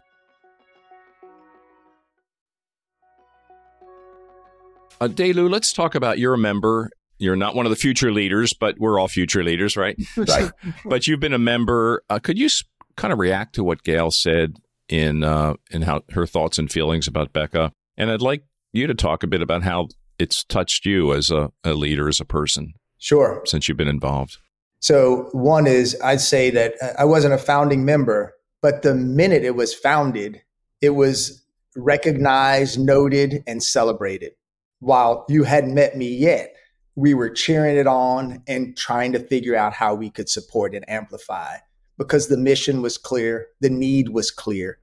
[5.00, 6.90] Uh, DeLu, let's talk about you're a member.
[7.18, 9.96] You're not one of the future leaders, but we're all future leaders, right?
[10.16, 10.50] Right.
[10.84, 12.02] but you've been a member.
[12.08, 14.56] Uh, could you sp- kind of react to what Gail said
[14.88, 17.70] in uh, in how her thoughts and feelings about BECA.
[17.96, 21.50] And I'd like you to talk a bit about how it's touched you as a,
[21.64, 22.72] a leader, as a person.
[22.98, 23.42] Sure.
[23.44, 24.38] Since you've been involved.
[24.80, 29.56] So one is I'd say that I wasn't a founding member, but the minute it
[29.56, 30.42] was founded,
[30.80, 31.44] it was
[31.76, 34.32] recognized, noted, and celebrated.
[34.80, 36.54] While you hadn't met me yet,
[36.94, 40.88] we were cheering it on and trying to figure out how we could support and
[40.88, 41.56] amplify
[41.98, 44.78] because the mission was clear, the need was clear,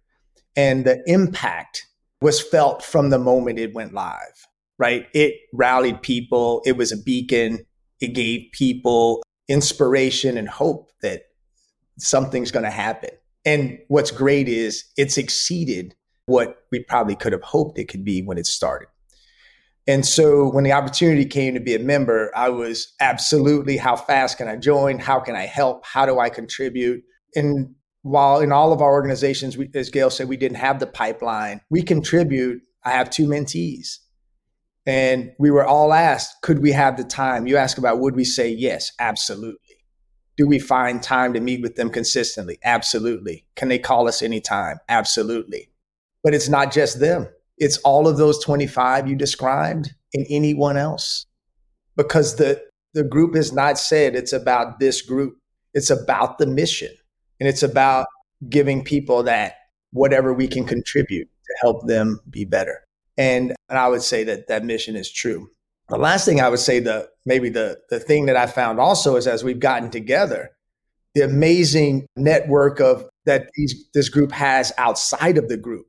[0.55, 1.87] and the impact
[2.21, 4.47] was felt from the moment it went live,
[4.77, 5.07] right?
[5.13, 7.65] It rallied people, it was a beacon,
[7.99, 11.23] it gave people inspiration and hope that
[11.99, 13.09] something's going to happen.
[13.45, 15.95] And what's great is it's exceeded
[16.25, 18.87] what we probably could have hoped it could be when it started.
[19.85, 24.37] And so when the opportunity came to be a member, I was absolutely how fast
[24.37, 24.97] can I join?
[24.97, 25.85] How can I help?
[25.85, 27.03] How do I contribute?
[27.35, 30.87] And while in all of our organizations, we, as Gail said, we didn't have the
[30.87, 32.61] pipeline, we contribute.
[32.85, 33.97] I have two mentees.
[34.85, 37.47] And we were all asked, could we have the time?
[37.47, 38.91] You ask about would we say yes?
[38.99, 39.77] Absolutely.
[40.35, 42.57] Do we find time to meet with them consistently?
[42.63, 43.45] Absolutely.
[43.55, 44.79] Can they call us anytime?
[44.89, 45.69] Absolutely.
[46.23, 51.25] But it's not just them, it's all of those 25 you described and anyone else.
[51.95, 52.61] Because the,
[52.93, 55.37] the group has not said it's about this group,
[55.73, 56.91] it's about the mission.
[57.39, 58.07] And it's about
[58.49, 59.55] giving people that
[59.91, 62.83] whatever we can contribute to help them be better.
[63.17, 65.49] And, and I would say that that mission is true.
[65.89, 69.15] The last thing I would say, the maybe the the thing that I found also
[69.15, 70.49] is as we've gotten together,
[71.13, 75.85] the amazing network of that these, this group has outside of the group.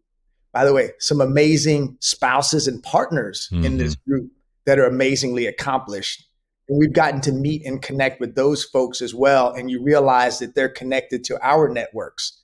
[0.55, 3.65] By the way, some amazing spouses and partners mm-hmm.
[3.65, 4.31] in this group
[4.67, 6.25] that are amazingly accomplished.
[6.69, 9.53] And we've gotten to meet and connect with those folks as well.
[9.53, 12.41] And you realize that they're connected to our networks.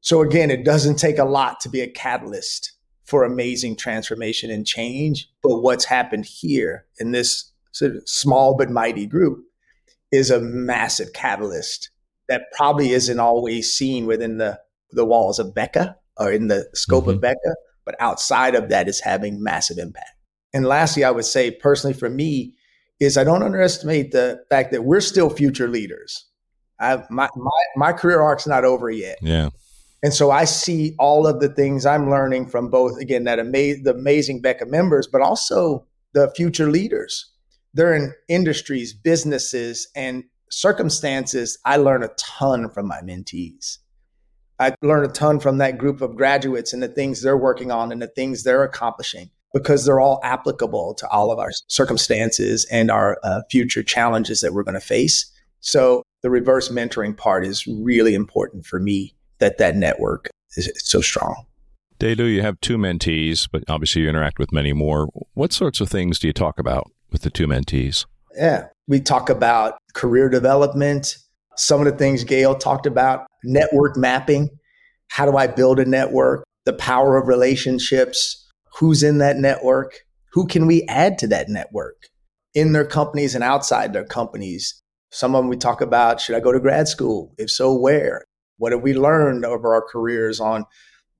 [0.00, 2.72] So again, it doesn't take a lot to be a catalyst
[3.04, 5.30] for amazing transformation and change.
[5.42, 9.44] But what's happened here in this sort of small but mighty group
[10.10, 11.90] is a massive catalyst
[12.28, 14.58] that probably isn't always seen within the,
[14.90, 17.14] the walls of BECA or in the scope mm-hmm.
[17.14, 20.10] of BECA, but outside of that is having massive impact.
[20.52, 22.54] And lastly, I would say personally for me,
[22.98, 26.24] is I don't underestimate the fact that we're still future leaders.
[26.80, 29.18] I, my, my, my career arc's not over yet.
[29.20, 29.50] Yeah.
[30.02, 33.82] And so I see all of the things I'm learning from both, again, that ama-
[33.82, 37.32] the amazing BECA members, but also the future leaders.
[37.74, 41.58] They're in industries, businesses, and circumstances.
[41.64, 43.78] I learn a ton from my mentees.
[44.58, 47.92] I learn a ton from that group of graduates and the things they're working on
[47.92, 52.90] and the things they're accomplishing because they're all applicable to all of our circumstances and
[52.90, 55.30] our uh, future challenges that we're going to face.
[55.60, 61.00] So the reverse mentoring part is really important for me that that network is so
[61.00, 61.46] strong.
[61.98, 65.08] DeLu, you have two mentees, but obviously you interact with many more.
[65.34, 68.04] What sorts of things do you talk about with the two mentees?
[68.36, 71.16] Yeah, we talk about career development,
[71.56, 74.48] some of the things Gail talked about, network mapping.
[75.08, 76.44] How do I build a network?
[76.64, 78.44] The power of relationships.
[78.78, 80.00] Who's in that network?
[80.32, 82.08] Who can we add to that network
[82.54, 84.82] in their companies and outside their companies?
[85.10, 87.32] Some of them we talk about should I go to grad school?
[87.38, 88.24] If so, where?
[88.58, 90.64] What have we learned over our careers on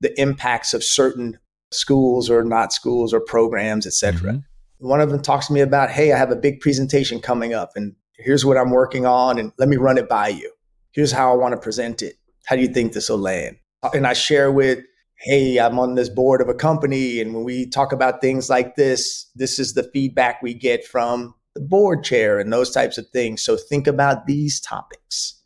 [0.01, 1.39] the impacts of certain
[1.71, 4.33] schools or not schools or programs, et cetera?
[4.33, 4.87] Mm-hmm.
[4.87, 7.71] One of them talks to me about, hey, I have a big presentation coming up
[7.75, 10.51] and here's what I'm working on and let me run it by you.
[10.91, 12.15] Here's how I want to present it.
[12.45, 13.57] How do you think this will land?
[13.93, 14.79] And I share with,
[15.19, 17.21] hey, I'm on this board of a company.
[17.21, 21.35] And when we talk about things like this, this is the feedback we get from
[21.53, 23.43] the board chair and those types of things.
[23.43, 25.37] So think about these topics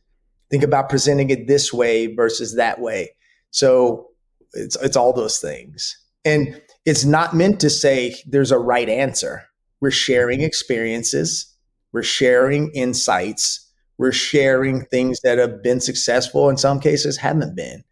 [0.51, 3.15] think about presenting it this way versus that way.
[3.49, 4.09] So
[4.53, 5.97] it's it's all those things.
[6.23, 9.43] And it's not meant to say there's a right answer.
[9.79, 11.50] We're sharing experiences,
[11.93, 17.83] we're sharing insights, we're sharing things that have been successful in some cases haven't been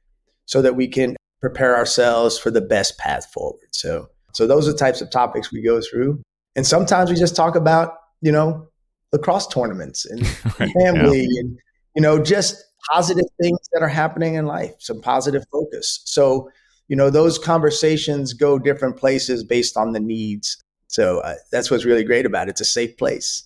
[0.46, 3.68] so that we can prepare ourselves for the best path forward.
[3.72, 6.22] So so those are the types of topics we go through.
[6.56, 8.68] And sometimes we just talk about, you know,
[9.12, 10.22] lacrosse tournaments and
[10.60, 11.40] right, family yeah.
[11.42, 11.60] and
[11.96, 16.02] you know, just positive things that are happening in life, some positive focus.
[16.06, 16.50] So,
[16.88, 20.58] you know, those conversations go different places based on the needs.
[20.88, 22.52] So uh, that's what's really great about it.
[22.52, 23.44] It's a safe place.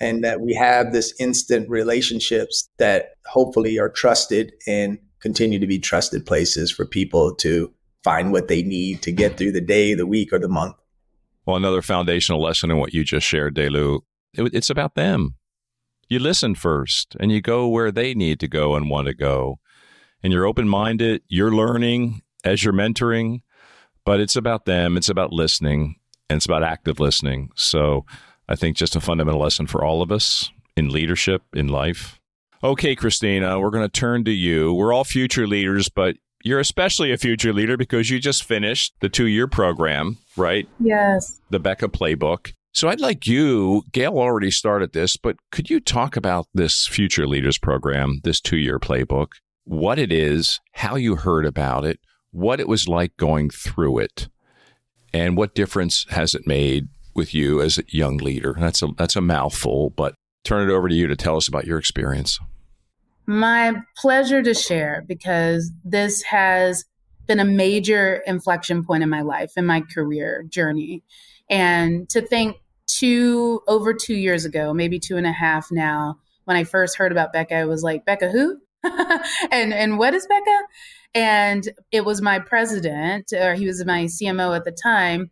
[0.00, 5.78] And that we have this instant relationships that hopefully are trusted and continue to be
[5.78, 7.72] trusted places for people to
[8.04, 10.76] find what they need to get through the day, the week, or the month.
[11.46, 14.02] Well, another foundational lesson in what you just shared, DeLu,
[14.34, 15.34] it, it's about them
[16.08, 19.58] you listen first and you go where they need to go and want to go.
[20.22, 23.42] And you're open minded, you're learning as you're mentoring,
[24.04, 25.96] but it's about them, it's about listening,
[26.28, 27.50] and it's about active listening.
[27.54, 28.04] So
[28.48, 32.18] I think just a fundamental lesson for all of us in leadership, in life.
[32.64, 34.72] Okay, Christina, we're going to turn to you.
[34.72, 39.08] We're all future leaders, but you're especially a future leader because you just finished the
[39.08, 40.68] two year program, right?
[40.80, 41.40] Yes.
[41.50, 42.52] The BECA Playbook.
[42.72, 47.26] So I'd like you, Gail already started this, but could you talk about this Future
[47.26, 49.32] Leaders Program, this two year playbook,
[49.64, 51.98] what it is, how you heard about it,
[52.30, 54.28] what it was like going through it,
[55.12, 56.88] and what difference has it made
[57.18, 58.56] with you as a young leader?
[58.58, 60.14] That's a, that's a mouthful, but
[60.44, 62.38] turn it over to you to tell us about your experience.
[63.26, 66.86] My pleasure to share because this has
[67.26, 71.04] been a major inflection point in my life, in my career journey.
[71.50, 72.56] And to think
[72.86, 77.12] two, over two years ago, maybe two and a half now, when I first heard
[77.12, 78.56] about BECA, I was like, BECA who?
[79.50, 80.60] and and what is BECA?
[81.14, 85.30] And it was my president, or he was my CMO at the time,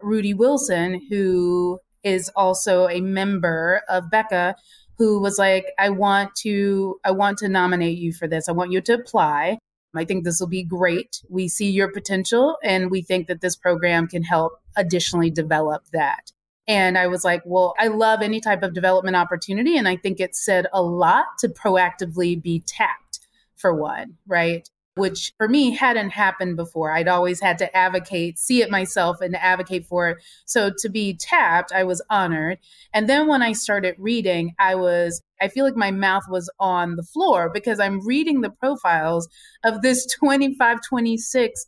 [0.00, 4.54] Rudy Wilson, who is also a member of BECA,
[4.98, 8.48] who was like, I want to, I want to nominate you for this.
[8.48, 9.58] I want you to apply.
[9.94, 11.22] I think this will be great.
[11.28, 16.32] We see your potential and we think that this program can help additionally develop that.
[16.68, 19.76] And I was like, well, I love any type of development opportunity.
[19.78, 23.20] And I think it said a lot to proactively be tapped
[23.56, 24.68] for one, right?
[24.96, 26.90] Which for me hadn't happened before.
[26.90, 30.18] I'd always had to advocate, see it myself, and advocate for it.
[30.46, 32.58] So to be tapped, I was honored.
[32.94, 36.96] And then when I started reading, I was, I feel like my mouth was on
[36.96, 39.28] the floor because I'm reading the profiles
[39.64, 41.66] of this 25, 26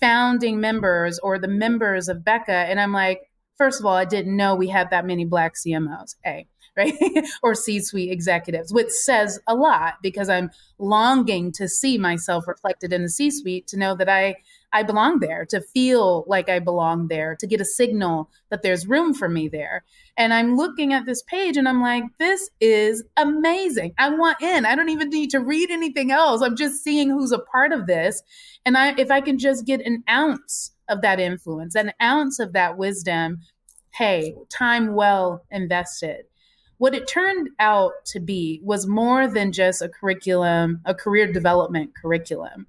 [0.00, 2.48] founding members or the members of BECA.
[2.48, 3.20] And I'm like,
[3.56, 6.14] first of all, I didn't know we had that many Black CMOs.
[6.24, 6.46] A
[6.78, 6.94] right?
[7.42, 12.92] or C suite executives, which says a lot because I'm longing to see myself reflected
[12.92, 14.36] in the C suite to know that I,
[14.72, 18.86] I belong there, to feel like I belong there, to get a signal that there's
[18.86, 19.84] room for me there.
[20.16, 23.94] And I'm looking at this page and I'm like, this is amazing.
[23.98, 24.64] I want in.
[24.64, 26.42] I don't even need to read anything else.
[26.42, 28.22] I'm just seeing who's a part of this.
[28.64, 32.52] And I, if I can just get an ounce of that influence, an ounce of
[32.52, 33.40] that wisdom,
[33.94, 36.26] hey, time well invested
[36.78, 41.92] what it turned out to be was more than just a curriculum, a career development
[42.00, 42.66] curriculum.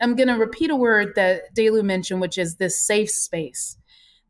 [0.00, 3.76] I'm going to repeat a word that DeLu mentioned, which is this safe space.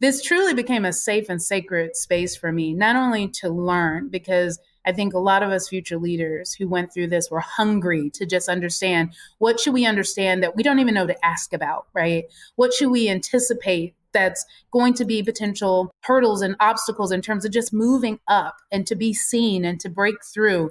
[0.00, 4.58] This truly became a safe and sacred space for me, not only to learn, because
[4.86, 8.24] I think a lot of us future leaders who went through this were hungry to
[8.24, 12.24] just understand what should we understand that we don't even know to ask about, right?
[12.56, 17.52] What should we anticipate that's going to be potential hurdles and obstacles in terms of
[17.52, 20.70] just moving up and to be seen and to break through.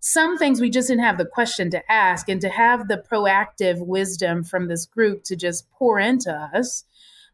[0.00, 3.84] Some things we just didn't have the question to ask, and to have the proactive
[3.84, 6.84] wisdom from this group to just pour into us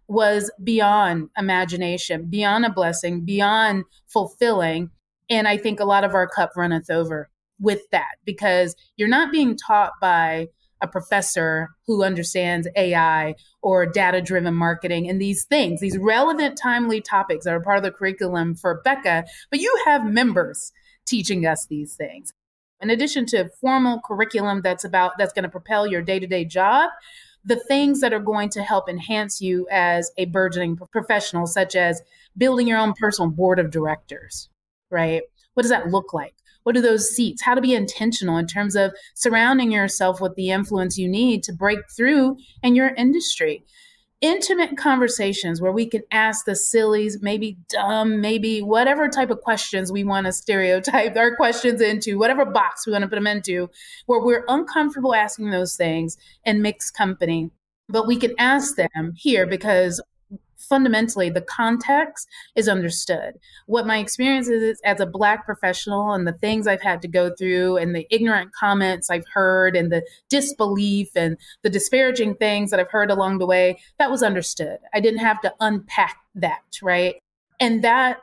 [0.08, 4.90] was beyond imagination, beyond a blessing, beyond fulfilling.
[5.28, 7.28] And I think a lot of our cup runneth over
[7.60, 10.48] with that because you're not being taught by
[10.82, 17.00] a professor who understands AI or data driven marketing and these things, these relevant, timely
[17.00, 20.72] topics that are part of the curriculum for BECA, but you have members
[21.06, 22.32] teaching us these things.
[22.80, 26.90] In addition to formal curriculum that's about that's going to propel your day-to-day job,
[27.44, 32.02] the things that are going to help enhance you as a burgeoning professional, such as
[32.36, 34.48] building your own personal board of directors,
[34.90, 35.22] right?
[35.54, 36.34] What does that look like?
[36.62, 37.42] What are those seats?
[37.42, 41.52] How to be intentional in terms of surrounding yourself with the influence you need to
[41.52, 43.64] break through in your industry.
[44.20, 49.90] Intimate conversations where we can ask the sillies, maybe dumb, maybe whatever type of questions
[49.90, 53.68] we want to stereotype our questions into, whatever box we want to put them into,
[54.06, 57.50] where we're uncomfortable asking those things in mixed company
[57.88, 60.00] but we can ask them here because
[60.62, 63.34] fundamentally the context is understood.
[63.66, 67.34] What my experience is as a Black professional and the things I've had to go
[67.34, 72.80] through and the ignorant comments I've heard and the disbelief and the disparaging things that
[72.80, 74.78] I've heard along the way, that was understood.
[74.94, 77.16] I didn't have to unpack that, right?
[77.60, 78.18] And that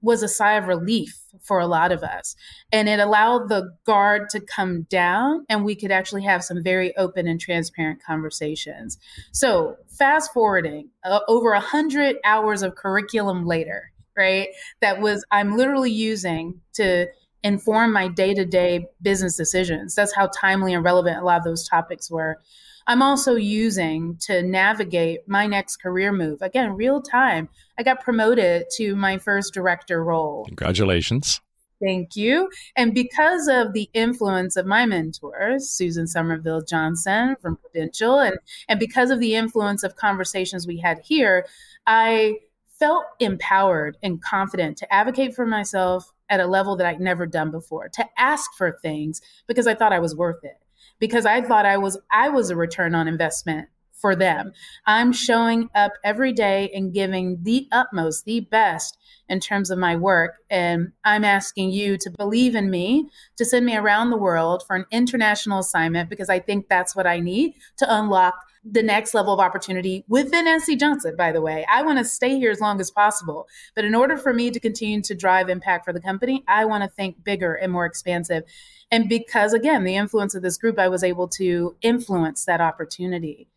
[0.00, 2.34] was a sigh of relief for a lot of us.
[2.72, 6.96] And it allowed the guard to come down and we could actually have some very
[6.96, 8.98] open and transparent conversations.
[9.32, 14.48] So, fast forwarding uh, over a hundred hours of curriculum later, right?
[14.80, 17.06] That was, I'm literally using to
[17.42, 19.94] inform my day to day business decisions.
[19.94, 22.40] That's how timely and relevant a lot of those topics were.
[22.88, 26.40] I'm also using to navigate my next career move.
[26.40, 27.50] Again, real time.
[27.78, 30.46] I got promoted to my first director role.
[30.46, 31.38] Congratulations.
[31.84, 32.48] Thank you.
[32.76, 38.36] And because of the influence of my mentors, Susan Somerville Johnson from Prudential, and,
[38.68, 41.46] and because of the influence of conversations we had here,
[41.86, 42.38] I
[42.80, 47.50] felt empowered and confident to advocate for myself at a level that I'd never done
[47.50, 50.56] before, to ask for things because I thought I was worth it
[50.98, 53.68] because I thought I was I was a return on investment
[54.00, 54.52] for them.
[54.86, 58.96] I'm showing up every day and giving the utmost, the best
[59.28, 60.36] in terms of my work.
[60.48, 64.76] And I'm asking you to believe in me, to send me around the world for
[64.76, 68.34] an international assignment, because I think that's what I need to unlock
[68.64, 71.64] the next level of opportunity within SC Johnson, by the way.
[71.70, 73.46] I want to stay here as long as possible.
[73.74, 76.82] But in order for me to continue to drive impact for the company, I want
[76.84, 78.42] to think bigger and more expansive.
[78.90, 83.48] And because, again, the influence of this group, I was able to influence that opportunity.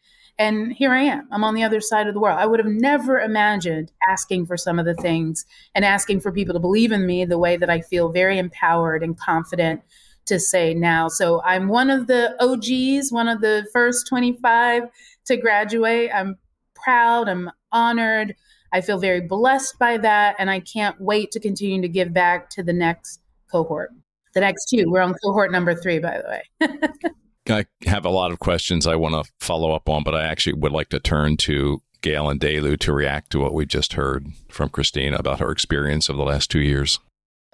[0.41, 1.27] And here I am.
[1.31, 2.39] I'm on the other side of the world.
[2.39, 6.55] I would have never imagined asking for some of the things and asking for people
[6.55, 9.81] to believe in me the way that I feel very empowered and confident
[10.25, 11.09] to say now.
[11.09, 14.85] So I'm one of the OGs, one of the first 25
[15.25, 16.09] to graduate.
[16.11, 16.39] I'm
[16.73, 18.35] proud, I'm honored.
[18.73, 20.37] I feel very blessed by that.
[20.39, 23.21] And I can't wait to continue to give back to the next
[23.51, 23.91] cohort.
[24.33, 24.85] The next two.
[24.87, 27.11] We're on cohort number three, by the way.
[27.49, 30.53] I have a lot of questions I want to follow up on, but I actually
[30.53, 34.27] would like to turn to Gail and DeLu to react to what we just heard
[34.49, 36.99] from Christina about her experience of the last two years.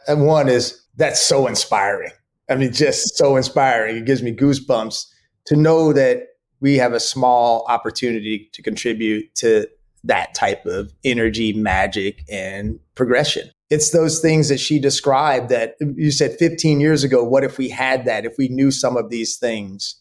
[0.08, 2.12] And one is that's so inspiring.
[2.50, 3.98] I mean, just so inspiring.
[3.98, 5.06] It gives me goosebumps
[5.46, 6.28] to know that
[6.60, 9.68] we have a small opportunity to contribute to
[10.04, 13.50] that type of energy, magic, and progression.
[13.70, 17.24] It's those things that she described that you said 15 years ago.
[17.24, 18.26] What if we had that?
[18.26, 19.96] If we knew some of these things?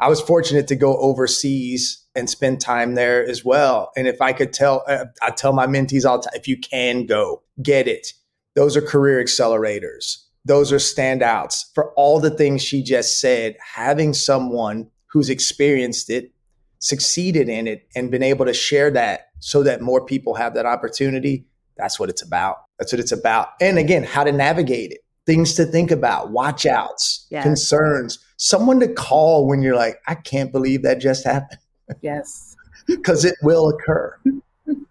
[0.00, 3.90] I was fortunate to go overseas and spend time there as well.
[3.96, 6.58] And if I could tell, uh, I tell my mentees all the time if you
[6.58, 8.14] can go, get it.
[8.54, 13.56] Those are career accelerators those are standouts for all the things she just said.
[13.74, 16.32] Having someone who's experienced it,
[16.78, 20.66] succeeded in it, and been able to share that so that more people have that
[20.66, 21.46] opportunity,
[21.76, 22.56] that's what it's about.
[22.80, 23.50] That's what it's about.
[23.60, 27.42] And again, how to navigate it, things to think about, watch outs, yes.
[27.42, 31.60] concerns, someone to call when you're like, I can't believe that just happened.
[32.02, 32.54] Yes.
[32.86, 34.16] Because it will occur.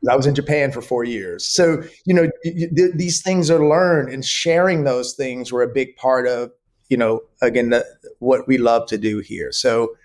[0.09, 1.45] I was in Japan for four years.
[1.45, 5.95] So, you know, th- these things are learned and sharing those things were a big
[5.95, 6.51] part of,
[6.89, 7.85] you know, again, the,
[8.19, 9.53] what we love to do here.
[9.53, 9.95] So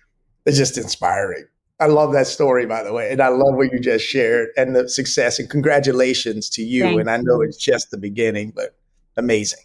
[0.47, 1.47] it's just inspiring.
[1.81, 3.11] I love that story, by the way.
[3.11, 6.83] And I love what you just shared and the success and congratulations to you.
[6.83, 8.77] Thank and I know it's just the beginning, but
[9.17, 9.61] amazing.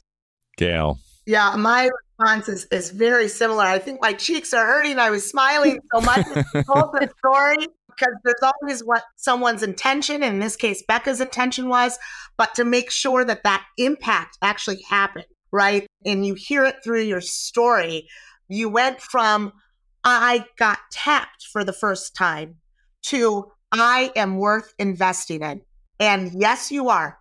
[0.58, 1.00] Gail.
[1.26, 1.90] Yeah, my
[2.20, 3.64] response is, is very similar.
[3.64, 4.98] I think my cheeks are hurting.
[4.98, 6.26] I was smiling so much.
[6.66, 7.68] told the story
[8.00, 12.00] because there's always what someone's intention, in this case, BECA's intention was,
[12.38, 15.86] but to make sure that that impact actually happened, right?
[16.06, 18.08] And you hear it through your story.
[18.48, 19.54] You went from,
[20.04, 22.56] I got tapped for the first time
[23.04, 25.62] to, I am worth investing in.
[26.00, 27.20] And yes, you are.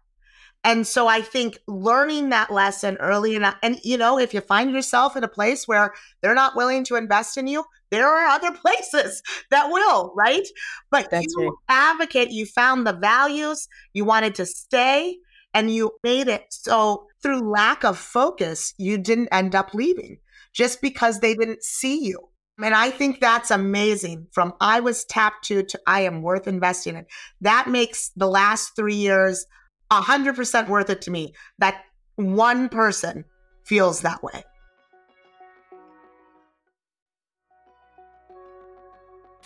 [0.64, 4.72] And so I think learning that lesson early enough, and you know, if you find
[4.72, 8.53] yourself in a place where they're not willing to invest in you, there are other
[8.53, 10.47] places that will, right?
[10.91, 11.53] But That's you right.
[11.68, 15.18] advocate, you found the values, you wanted to stay,
[15.55, 20.18] and you made it so through lack of focus, you didn't end up leaving
[20.53, 22.29] just because they didn't see you.
[22.63, 24.27] And I think that's amazing.
[24.33, 27.07] From I was tapped to to I am worth investing in.
[27.41, 29.47] That makes the last three years
[29.93, 31.83] 100% worth it to me that
[32.17, 33.25] one person
[33.65, 34.45] feels that way.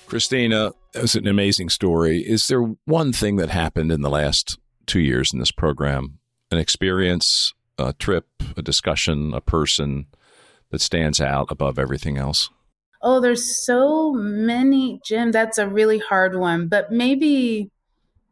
[0.07, 2.19] Christina, was an amazing story.
[2.21, 6.19] Is there one thing that happened in the last two years in this program,
[6.51, 10.07] an experience, a trip, a discussion, a person
[10.71, 12.51] that stands out above everything else?
[13.03, 15.33] Oh, there's so many, Jim.
[15.33, 16.69] That's a really hard one.
[16.69, 17.71] But maybe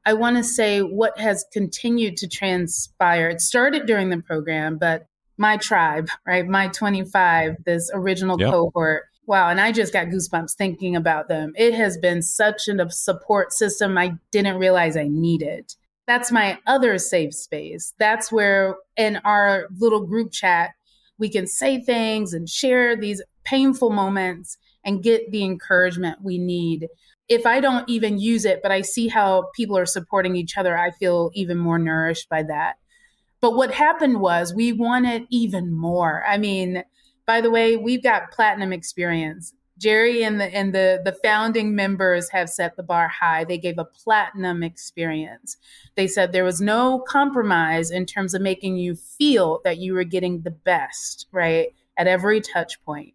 [0.06, 3.28] I want to say what has continued to transpire.
[3.28, 5.06] It started during the program, but
[5.36, 6.46] my tribe, right?
[6.46, 8.50] My 25, this original yep.
[8.50, 9.04] cohort.
[9.26, 9.48] Wow.
[9.48, 11.52] And I just got goosebumps thinking about them.
[11.56, 15.74] It has been such a support system I didn't realize I needed.
[16.06, 17.94] That's my other safe space.
[17.98, 20.72] That's where in our little group chat,
[21.18, 26.88] we can say things and share these painful moments and get the encouragement we need
[27.30, 30.76] if I don't even use it, but I see how people are supporting each other,
[30.76, 32.74] I feel even more nourished by that.
[33.40, 36.24] But what happened was we wanted even more.
[36.26, 36.82] I mean,
[37.26, 39.54] by the way, we've got platinum experience.
[39.78, 43.44] Jerri and the and the the founding members have set the bar high.
[43.44, 45.56] They gave a platinum experience.
[45.94, 50.04] They said there was no compromise in terms of making you feel that you were
[50.04, 51.68] getting the best, right?
[51.96, 53.14] At every touch point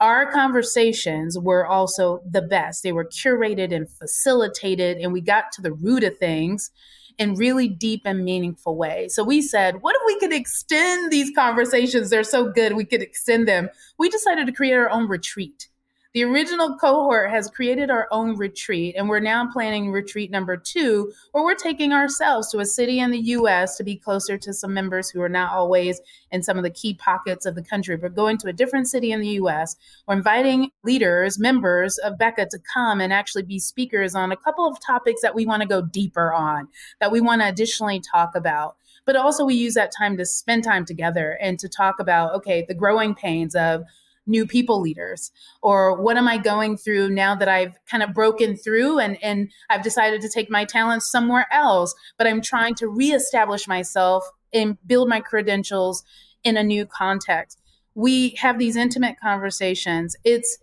[0.00, 2.82] our conversations were also the best.
[2.82, 6.70] They were curated and facilitated, and we got to the root of things
[7.18, 9.14] in really deep and meaningful ways.
[9.14, 12.10] So we said, what if we could extend these conversations?
[12.10, 13.70] They're so good, we could extend them.
[13.98, 15.68] We decided to create our own retreat.
[16.16, 21.12] The original cohort has created our own retreat, and we're now planning retreat number two,
[21.32, 24.72] where we're taking ourselves to a city in the US to be closer to some
[24.72, 26.00] members who are not always
[26.32, 27.96] in some of the key pockets of the country.
[27.96, 29.76] We're going to a different city in the US.
[30.08, 34.66] We're inviting leaders, members of BECA to come and actually be speakers on a couple
[34.66, 38.34] of topics that we want to go deeper on, that we want to additionally talk
[38.34, 42.34] about but also we use that time to spend time together and to talk about
[42.34, 43.84] okay the growing pains of
[44.26, 45.30] new people leaders?
[45.62, 49.50] Or what am i going through now that i've kind of broken through and and
[49.70, 54.78] i've decided to take my talents somewhere else but i'm trying to reestablish myself and
[54.86, 56.02] build my credentials
[56.44, 57.60] in a new context?
[57.94, 60.16] We have these intimate conversations.
[60.24, 60.58] It's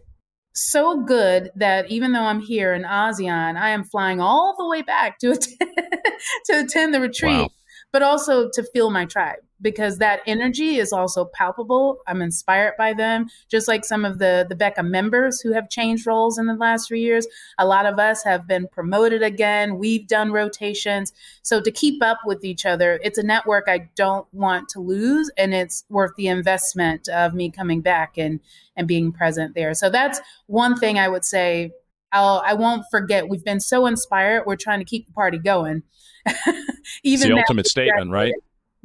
[0.53, 4.81] so good that even though I'm here in ASEAN, I am flying all the way
[4.81, 5.71] back to attend,
[6.45, 7.33] to attend the retreat.
[7.33, 7.49] Wow.
[7.91, 11.99] but also to feel my tribe because that energy is also palpable.
[12.05, 16.05] I'm inspired by them, just like some of the the BECA members who have changed
[16.05, 17.25] roles in the last three years.
[17.57, 19.77] A lot of us have been promoted again.
[19.77, 21.13] We've done rotations.
[21.41, 25.31] So to keep up with each other, it's a network I don't want to lose,
[25.37, 28.39] and it's worth the investment of me coming back and
[28.75, 29.73] and being present there.
[29.73, 31.71] So that's one thing I would say.
[32.15, 33.27] I'll, I won't forget.
[33.27, 34.43] We've been so inspired.
[34.45, 35.81] We're trying to keep the party going.
[37.03, 38.33] Even it's the ultimate statement, right?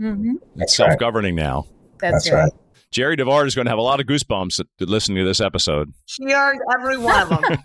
[0.00, 0.34] Mm-hmm.
[0.56, 1.66] It's self governing now.
[2.00, 2.42] That's, That's right.
[2.42, 2.52] right.
[2.92, 5.92] Jerri DeVard is going to have a lot of goosebumps listening to this episode.
[6.06, 7.58] She earned every one of them.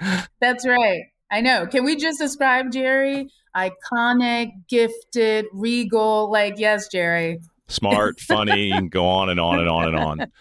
[0.40, 1.02] That's right.
[1.30, 1.66] I know.
[1.66, 3.28] Can we just describe Jerri?
[3.56, 6.30] Iconic, gifted, regal.
[6.30, 7.38] Like, yes, Jerri.
[7.68, 10.32] Smart, funny, go on and on and on and on.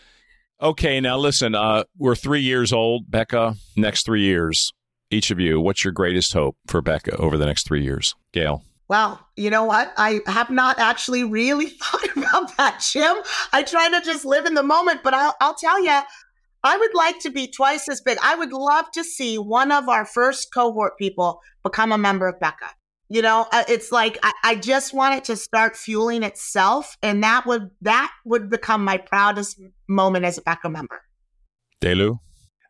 [0.62, 3.10] Okay, now listen, uh, we're three years old.
[3.10, 4.74] BECA, next three years,
[5.10, 8.16] each of you, what's your greatest hope for BECA over the next three years?
[8.32, 8.64] Gail.
[8.88, 9.94] Well, you know what?
[9.98, 13.18] I have not actually really thought about that, Jim.
[13.52, 16.00] I try to just live in the moment, but I'll, I'll tell you,
[16.64, 18.18] I would like to be twice as big.
[18.24, 22.40] I would love to see one of our first cohort people become a member of
[22.40, 22.70] BECA.
[23.08, 27.24] You know, uh, it's like I, I just want it to start fueling itself, and
[27.24, 31.04] that would that would become my proudest moment as a BECA member.
[31.82, 32.20] DeLu.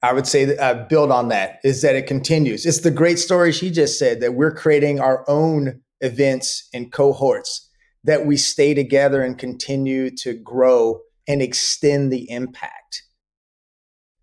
[0.04, 2.66] I would say that, uh, build on that is that it continues.
[2.66, 7.70] It's the great story she just said that we're creating our own events and cohorts
[8.04, 13.04] that we stay together and continue to grow and extend the impact.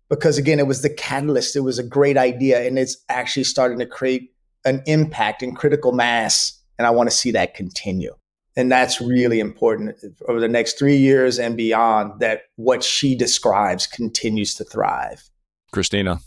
[0.09, 1.55] Because again, it was the catalyst.
[1.55, 4.31] It was a great idea and it's actually starting to create
[4.65, 6.59] an impact and critical mass.
[6.77, 8.15] And I want to see that continue.
[8.55, 9.95] And that's really important
[10.27, 15.23] over the next three years and beyond that what she describes continues to thrive.
[15.71, 16.19] Christina?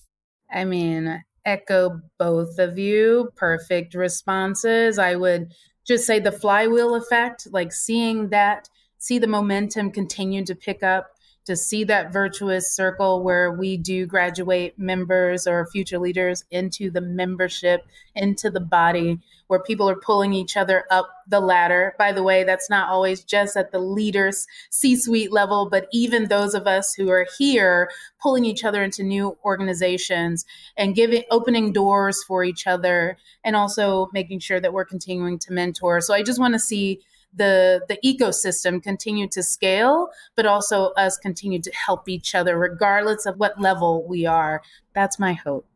[0.52, 3.30] I mean, echo both of you.
[3.36, 4.98] Perfect responses.
[4.98, 5.52] I would
[5.86, 8.68] just say the flywheel effect, like seeing that,
[8.98, 11.15] see the momentum continue to pick up
[11.46, 17.00] to see that virtuous circle where we do graduate members or future leaders into the
[17.00, 21.94] membership, into the body, where people are pulling each other up the ladder.
[21.98, 26.26] By the way, that's not always just at the leaders C suite level, but even
[26.26, 27.88] those of us who are here
[28.20, 30.44] pulling each other into new organizations
[30.76, 35.52] and giving opening doors for each other and also making sure that we're continuing to
[35.52, 36.00] mentor.
[36.00, 37.00] So I just want to see
[37.34, 43.26] the the ecosystem continue to scale, but also us continue to help each other, regardless
[43.26, 44.62] of what level we are.
[44.94, 45.66] That's my hope.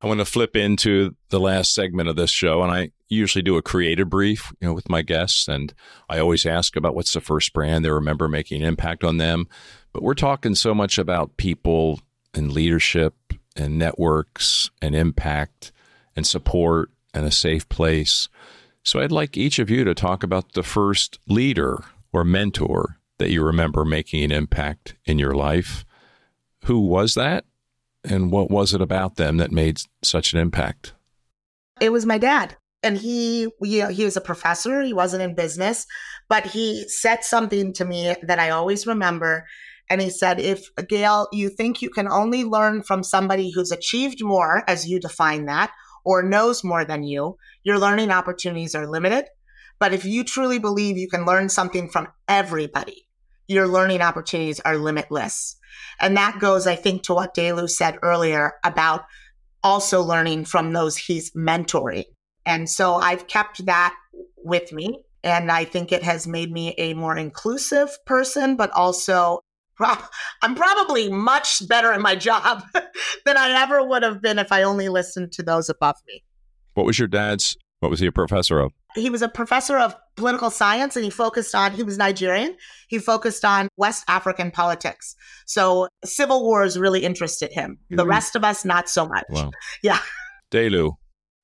[0.00, 3.56] I want to flip into the last segment of this show, and I usually do
[3.56, 5.72] a creative brief, you know, with my guests, and
[6.08, 9.46] I always ask about what's the first brand they remember making an impact on them.
[9.92, 12.00] But we're talking so much about people
[12.34, 13.14] and leadership
[13.54, 15.70] and networks and impact
[16.16, 18.28] and support and a safe place.
[18.84, 23.30] So I'd like each of you to talk about the first leader or mentor that
[23.30, 25.84] you remember making an impact in your life.
[26.64, 27.44] Who was that?
[28.04, 30.94] And what was it about them that made such an impact?
[31.80, 32.56] It was my dad.
[32.82, 34.82] And he, you know, he was a professor.
[34.82, 35.86] He wasn't in business,
[36.28, 39.46] but he said something to me that I always remember.
[39.88, 44.24] And he said, if Gail, you think you can only learn from somebody who's achieved
[44.24, 45.70] more, as you define that,
[46.04, 49.26] or knows more than you, your learning opportunities are limited.
[49.78, 53.08] But if you truly believe you can learn something from everybody,
[53.48, 55.56] your learning opportunities are limitless.
[56.00, 59.04] And that goes, I think, to what DeLu said earlier about
[59.62, 62.04] also learning from those he's mentoring.
[62.44, 63.94] And so I've kept that
[64.36, 65.04] with me.
[65.24, 69.40] And I think it has made me a more inclusive person, but also
[70.42, 72.64] I'm probably much better at my job
[73.24, 76.22] than I ever would have been if I only listened to those above me.
[76.74, 77.56] What was your dad's?
[77.80, 78.72] What was he a professor of?
[78.94, 82.56] He was a professor of political science and he focused on, he was Nigerian.
[82.88, 85.16] He focused on West African politics.
[85.46, 87.78] So civil wars really interested him.
[87.90, 88.08] The mm.
[88.08, 89.24] rest of us, not so much.
[89.30, 89.50] Wow.
[89.82, 89.98] Yeah.
[90.52, 90.92] DeLu.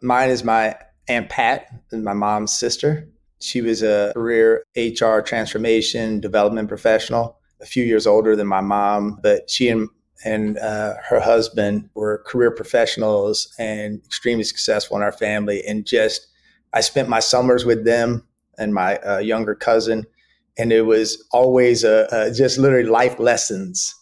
[0.01, 0.77] Mine is my
[1.09, 3.09] Aunt Pat, my mom's sister.
[3.41, 9.19] She was a career HR transformation development professional, a few years older than my mom,
[9.23, 9.89] but she and
[10.25, 15.63] and uh, her husband were career professionals and extremely successful in our family.
[15.67, 16.27] And just,
[16.73, 18.27] I spent my summers with them
[18.59, 20.07] and my uh, younger cousin,
[20.59, 23.95] and it was always a, a just literally life lessons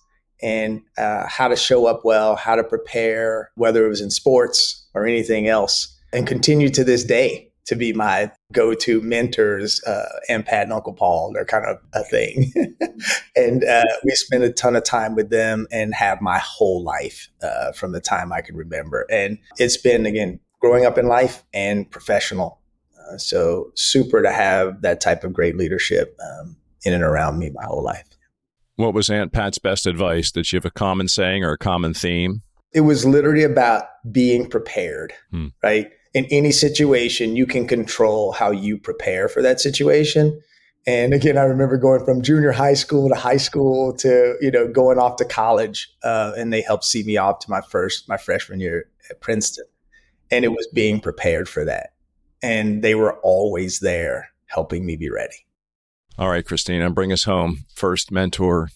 [0.42, 4.86] and uh, how to show up well, how to prepare, whether it was in sports
[4.94, 10.44] or anything else, and continue to this day to be my go-to mentors uh, and
[10.44, 11.32] Pat and Uncle Paul.
[11.32, 12.52] They're kind of a thing,
[13.36, 17.28] and uh, we spend a ton of time with them and have my whole life
[17.42, 19.06] uh, from the time I can remember.
[19.10, 22.60] And it's been again growing up in life and professional.
[22.98, 27.50] Uh, so super to have that type of great leadership um, in and around me
[27.50, 28.08] my whole life.
[28.76, 30.30] What was Aunt Pat's best advice?
[30.30, 32.42] Did she have a common saying or a common theme?
[32.74, 35.48] It was literally about being prepared, hmm.
[35.62, 35.90] right?
[36.16, 40.40] In any situation, you can control how you prepare for that situation.
[40.86, 44.66] And again, I remember going from junior high school to high school to you know
[44.66, 48.16] going off to college, uh, and they helped see me off to my first my
[48.16, 49.66] freshman year at Princeton,
[50.30, 51.90] and it was being prepared for that,
[52.42, 55.44] and they were always there helping me be ready.
[56.18, 57.66] All right, Christina, bring us home.
[57.74, 58.70] First mentor.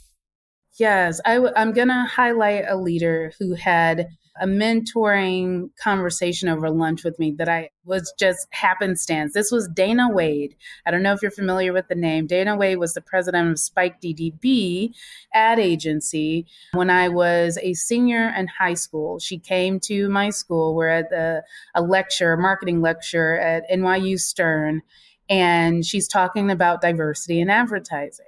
[0.76, 4.09] Yes, i w- I'm going to highlight a leader who had
[4.41, 9.34] a mentoring conversation over lunch with me that I was just happenstance.
[9.34, 10.57] This was Dana Wade.
[10.86, 12.26] I don't know if you're familiar with the name.
[12.26, 14.95] Dana Wade was the president of Spike DDB
[15.34, 19.18] ad agency when I was a senior in high school.
[19.18, 20.74] She came to my school.
[20.74, 24.80] We're at the, a lecture, a marketing lecture at NYU Stern,
[25.28, 28.24] and she's talking about diversity in advertising.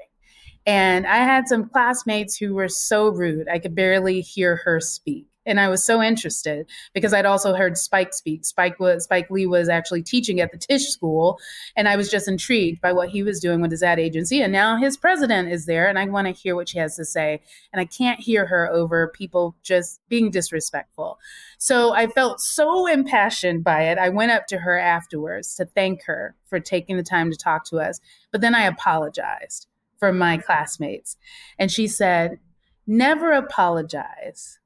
[0.66, 5.26] And I had some classmates who were so rude, I could barely hear her speak
[5.44, 8.44] and I was so interested because I'd also heard Spike speak.
[8.44, 11.38] Spike was Spike Lee was actually teaching at the Tisch School,
[11.76, 14.40] and I was just intrigued by what he was doing with his ad agency.
[14.42, 17.04] And now his president is there, and I want to hear what she has to
[17.04, 17.40] say.
[17.72, 21.18] And I can't hear her over people just being disrespectful.
[21.58, 23.98] So I felt so impassioned by it.
[23.98, 27.64] I went up to her afterwards to thank her for taking the time to talk
[27.66, 29.66] to us, but then I apologized
[29.98, 31.16] for my classmates,
[31.58, 32.40] and she said,
[32.86, 34.58] "Never apologize."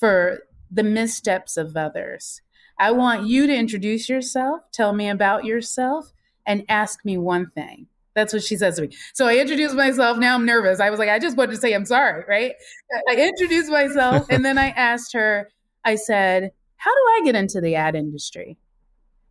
[0.00, 0.40] For
[0.70, 2.40] the missteps of others.
[2.78, 6.12] I want you to introduce yourself, tell me about yourself,
[6.46, 7.86] and ask me one thing.
[8.14, 8.96] That's what she says to me.
[9.12, 10.18] So I introduced myself.
[10.18, 10.80] Now I'm nervous.
[10.80, 12.54] I was like, I just wanted to say I'm sorry, right?
[13.08, 15.50] I introduced myself and then I asked her,
[15.84, 18.58] I said, How do I get into the ad industry?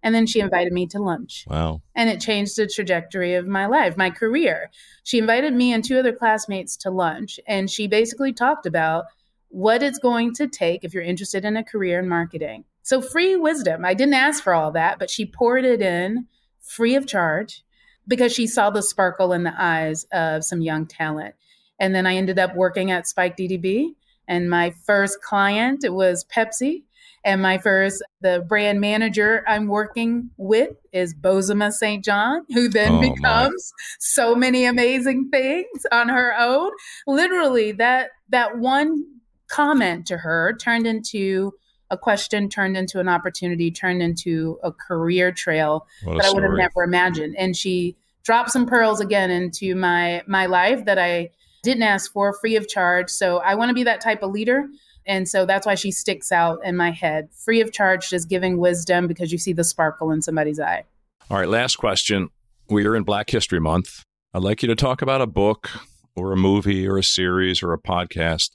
[0.01, 1.45] And then she invited me to lunch.
[1.47, 1.81] Wow.
[1.93, 4.71] And it changed the trajectory of my life, my career.
[5.03, 7.37] She invited me and two other classmates to lunch.
[7.47, 9.05] And she basically talked about
[9.49, 12.63] what it's going to take if you're interested in a career in marketing.
[12.83, 13.85] So, free wisdom.
[13.85, 16.27] I didn't ask for all that, but she poured it in
[16.61, 17.63] free of charge
[18.07, 21.35] because she saw the sparkle in the eyes of some young talent.
[21.79, 23.95] And then I ended up working at Spike DDB.
[24.27, 26.83] And my first client was Pepsi.
[27.25, 32.03] And my first, the brand manager I'm working with is Bozoma St.
[32.03, 33.95] John, who then oh, becomes my.
[33.99, 36.71] so many amazing things on her own.
[37.07, 39.03] Literally, that that one
[39.49, 41.53] comment to her turned into
[41.91, 46.53] a question, turned into an opportunity, turned into a career trail that I would have
[46.53, 47.35] never imagined.
[47.37, 51.31] And she dropped some pearls again into my my life that I
[51.63, 53.09] didn't ask for, free of charge.
[53.09, 54.67] So I want to be that type of leader.
[55.05, 58.57] And so that's why she sticks out in my head, free of charge, just giving
[58.57, 60.83] wisdom because you see the sparkle in somebody's eye.
[61.29, 62.29] All right, last question.
[62.69, 64.03] We are in Black History Month.
[64.33, 65.71] I'd like you to talk about a book
[66.15, 68.51] or a movie or a series or a podcast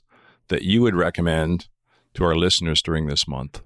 [0.49, 1.67] that you would recommend
[2.13, 3.61] to our listeners during this month?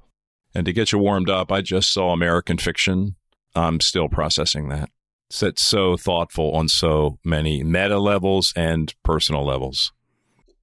[0.54, 3.16] And to get you warmed up, I just saw American Fiction.
[3.56, 4.90] I'm still processing that.
[5.30, 9.92] It's so thoughtful on so many meta levels and personal levels.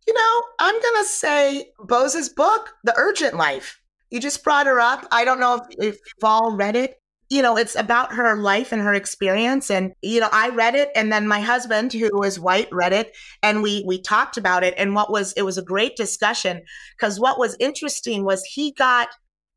[0.07, 3.81] You know, I'm going to say Bose's book, The Urgent Life.
[4.11, 5.07] You just brought her up.
[5.11, 8.73] I don't know if, if you've all read it you know, it's about her life
[8.73, 9.71] and her experience.
[9.71, 13.17] And, you know, I read it and then my husband, who is white, read it
[13.43, 14.75] and we, we talked about it.
[14.77, 16.63] And what was, it was a great discussion
[16.97, 19.09] because what was interesting was he got,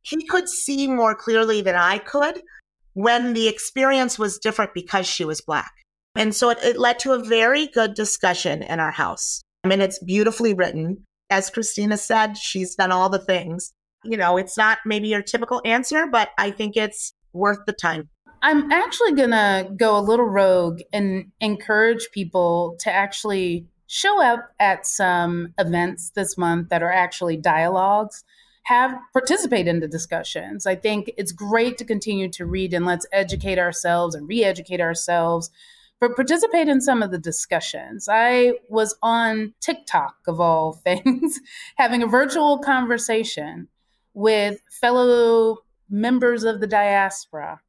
[0.01, 2.41] he could see more clearly than I could
[2.93, 5.71] when the experience was different because she was black.
[6.15, 9.43] And so it, it led to a very good discussion in our house.
[9.63, 11.05] I mean, it's beautifully written.
[11.29, 13.73] As Christina said, she's done all the things.
[14.03, 18.09] You know, it's not maybe your typical answer, but I think it's worth the time.
[18.41, 24.51] I'm actually going to go a little rogue and encourage people to actually show up
[24.59, 28.23] at some events this month that are actually dialogues
[28.63, 30.67] have participate in the discussions.
[30.67, 35.49] I think it's great to continue to read and let's educate ourselves and re-educate ourselves,
[35.99, 38.07] but participate in some of the discussions.
[38.07, 41.39] I was on TikTok of all things,
[41.77, 43.69] having a virtual conversation
[44.13, 45.57] with fellow
[45.89, 47.61] members of the diaspora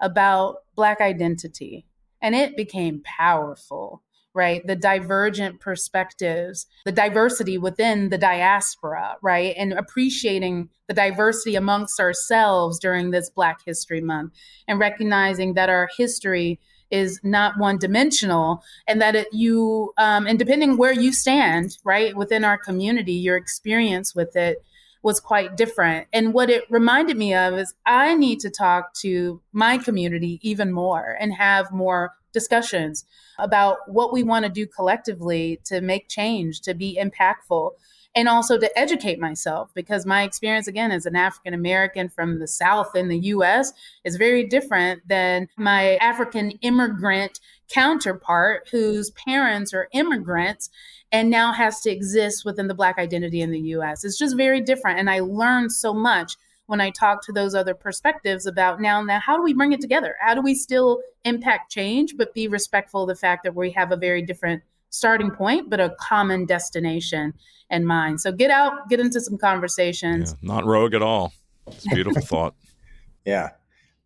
[0.00, 1.86] about Black identity.
[2.20, 4.02] And it became powerful
[4.34, 4.66] right?
[4.66, 9.54] The divergent perspectives, the diversity within the diaspora, right?
[9.56, 14.32] And appreciating the diversity amongst ourselves during this Black History Month
[14.66, 16.58] and recognizing that our history
[16.90, 22.16] is not one dimensional and that it, you, um, and depending where you stand, right,
[22.16, 24.58] within our community, your experience with it
[25.04, 26.08] was quite different.
[26.14, 30.72] And what it reminded me of is I need to talk to my community even
[30.72, 33.04] more and have more discussions
[33.38, 37.72] about what we want to do collectively to make change, to be impactful,
[38.14, 42.46] and also to educate myself because my experience, again, as an African American from the
[42.46, 43.72] South in the US
[44.04, 50.70] is very different than my African immigrant counterpart whose parents are immigrants
[51.10, 54.04] and now has to exist within the Black identity in the US.
[54.04, 54.98] It's just very different.
[54.98, 56.36] And I learned so much
[56.66, 59.80] when I talk to those other perspectives about now, now, how do we bring it
[59.80, 60.16] together?
[60.20, 63.92] How do we still impact change, but be respectful of the fact that we have
[63.92, 64.62] a very different
[64.94, 67.34] starting point, but a common destination
[67.70, 68.20] in mind?
[68.20, 70.36] So get out, get into some conversations.
[70.40, 71.32] Yeah, not rogue at all.
[71.66, 72.54] It's a beautiful thought.
[73.24, 73.50] Yeah.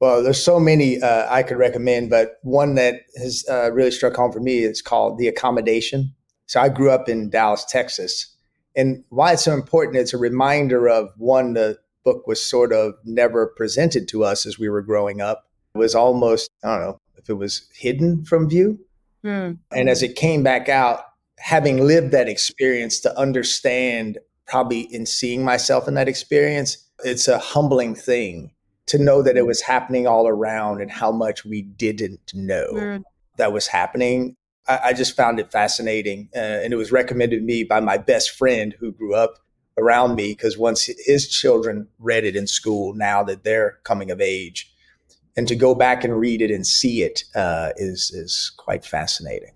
[0.01, 4.15] Well, there's so many uh, I could recommend, but one that has uh, really struck
[4.15, 6.15] home for me is called The Accommodation.
[6.47, 8.35] So I grew up in Dallas, Texas.
[8.77, 12.95] And why it's so important, it's a reminder of one, the book was sort of
[13.05, 15.47] never presented to us as we were growing up.
[15.75, 18.79] It was almost, I don't know if it was hidden from view.
[19.25, 19.59] Mm.
[19.73, 21.05] And as it came back out,
[21.39, 27.39] having lived that experience to understand, probably in seeing myself in that experience, it's a
[27.39, 28.51] humbling thing
[28.87, 33.03] to know that it was happening all around and how much we didn't know mm.
[33.37, 34.35] that was happening.
[34.67, 36.31] I, I, just found it fascinating.
[36.35, 39.39] Uh, and it was recommended to me by my best friend who grew up
[39.79, 44.21] around me because once his children read it in school, now that they're coming of
[44.21, 44.73] age,
[45.39, 49.53] and to go back and read it and see it uh, is is quite fascinating.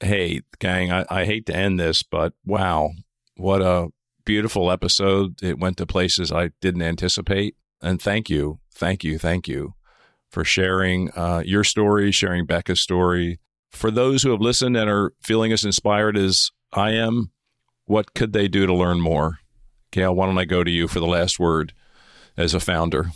[0.00, 2.90] Hey, gang, I, I hate to end this, but wow,
[3.36, 3.88] what a
[4.26, 5.42] beautiful episode!
[5.42, 9.72] It went to places I didn't anticipate, and thank you, thank you, thank you
[10.28, 13.40] for sharing uh, your story, sharing BECA's story.
[13.70, 17.32] For those who have listened and are feeling as inspired as I am,
[17.86, 19.38] what could they do to learn more?
[19.92, 21.72] Gail, why don't I go to you for the last word
[22.36, 23.12] as a founder?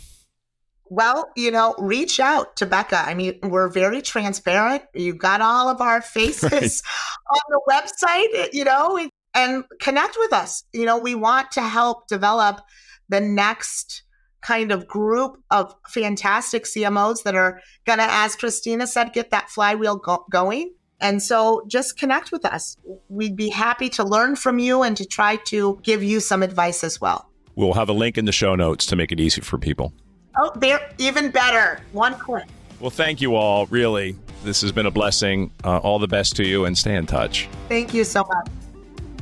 [0.89, 3.05] Well, you know, reach out to BECA.
[3.05, 4.83] I mean, we're very transparent.
[4.93, 7.31] You've got all of our faces right.
[7.31, 8.99] on the website, you know,
[9.33, 10.63] and connect with us.
[10.73, 12.61] You know, we want to help develop
[13.09, 14.03] the next
[14.41, 19.49] kind of group of fantastic CMOs that are going to, as Christina said, get that
[19.49, 20.73] flywheel go- going.
[20.99, 22.77] And so just connect with us.
[23.09, 26.83] We'd be happy to learn from you and to try to give you some advice
[26.83, 27.29] as well.
[27.55, 29.93] We'll have a link in the show notes to make it easy for people.
[30.37, 31.81] Oh, there, even better.
[31.93, 32.45] One click.
[32.79, 33.65] Well, thank you all.
[33.67, 35.51] Really, this has been a blessing.
[35.63, 37.49] Uh, all the best to you and stay in touch.
[37.67, 38.47] Thank you so much.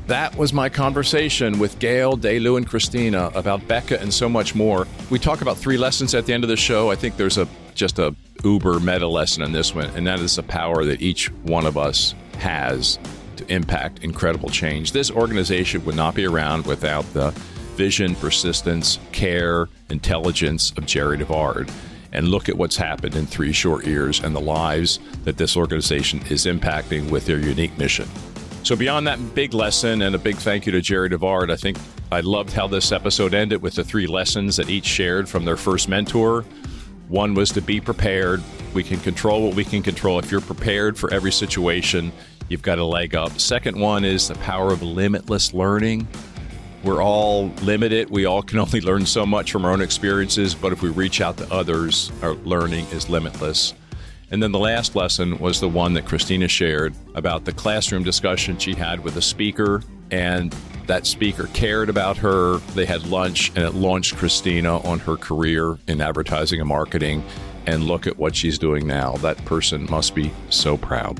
[0.08, 4.86] That was my conversation with Gail, DeLu, and Christina about BECA and so much more.
[5.10, 6.92] We talk about three lessons at the end of the show.
[6.92, 10.36] I think there's a just a uber meta lesson in this one, and that is
[10.36, 13.00] the power that each one of us has
[13.38, 14.92] to impact incredible change.
[14.92, 17.34] This organization would not be around without the
[17.76, 21.72] vision, persistence, care, intelligence of Jerri DeVard.
[22.12, 26.22] And look at what's happened in three short years and the lives that this organization
[26.30, 28.08] is impacting with their unique mission.
[28.64, 31.78] So, beyond that big lesson and a big thank you to Jerri DeVard, I think
[32.12, 35.58] I loved how this episode ended with the three lessons that each shared from their
[35.58, 36.46] first mentor
[37.08, 38.42] one was to be prepared.
[38.74, 40.20] We can control what we can control.
[40.20, 42.12] If you're prepared for every situation,
[42.50, 43.40] you've got a leg up.
[43.40, 46.08] Second one is the power of limitless learning.
[46.86, 48.12] We're all limited.
[48.12, 51.20] We all can only learn so much from our own experiences, but if we reach
[51.20, 53.74] out to others, our learning is limitless.
[54.32, 58.58] And then the last lesson was the one that Christina shared about the classroom discussion
[58.58, 59.82] she had with a speaker
[60.12, 60.56] and
[60.88, 62.58] that speaker cared about her.
[62.76, 67.24] They had lunch, and it launched Christina on her career in advertising and marketing.
[67.66, 69.14] And look at what she's doing now.
[69.18, 71.20] That person must be so proud.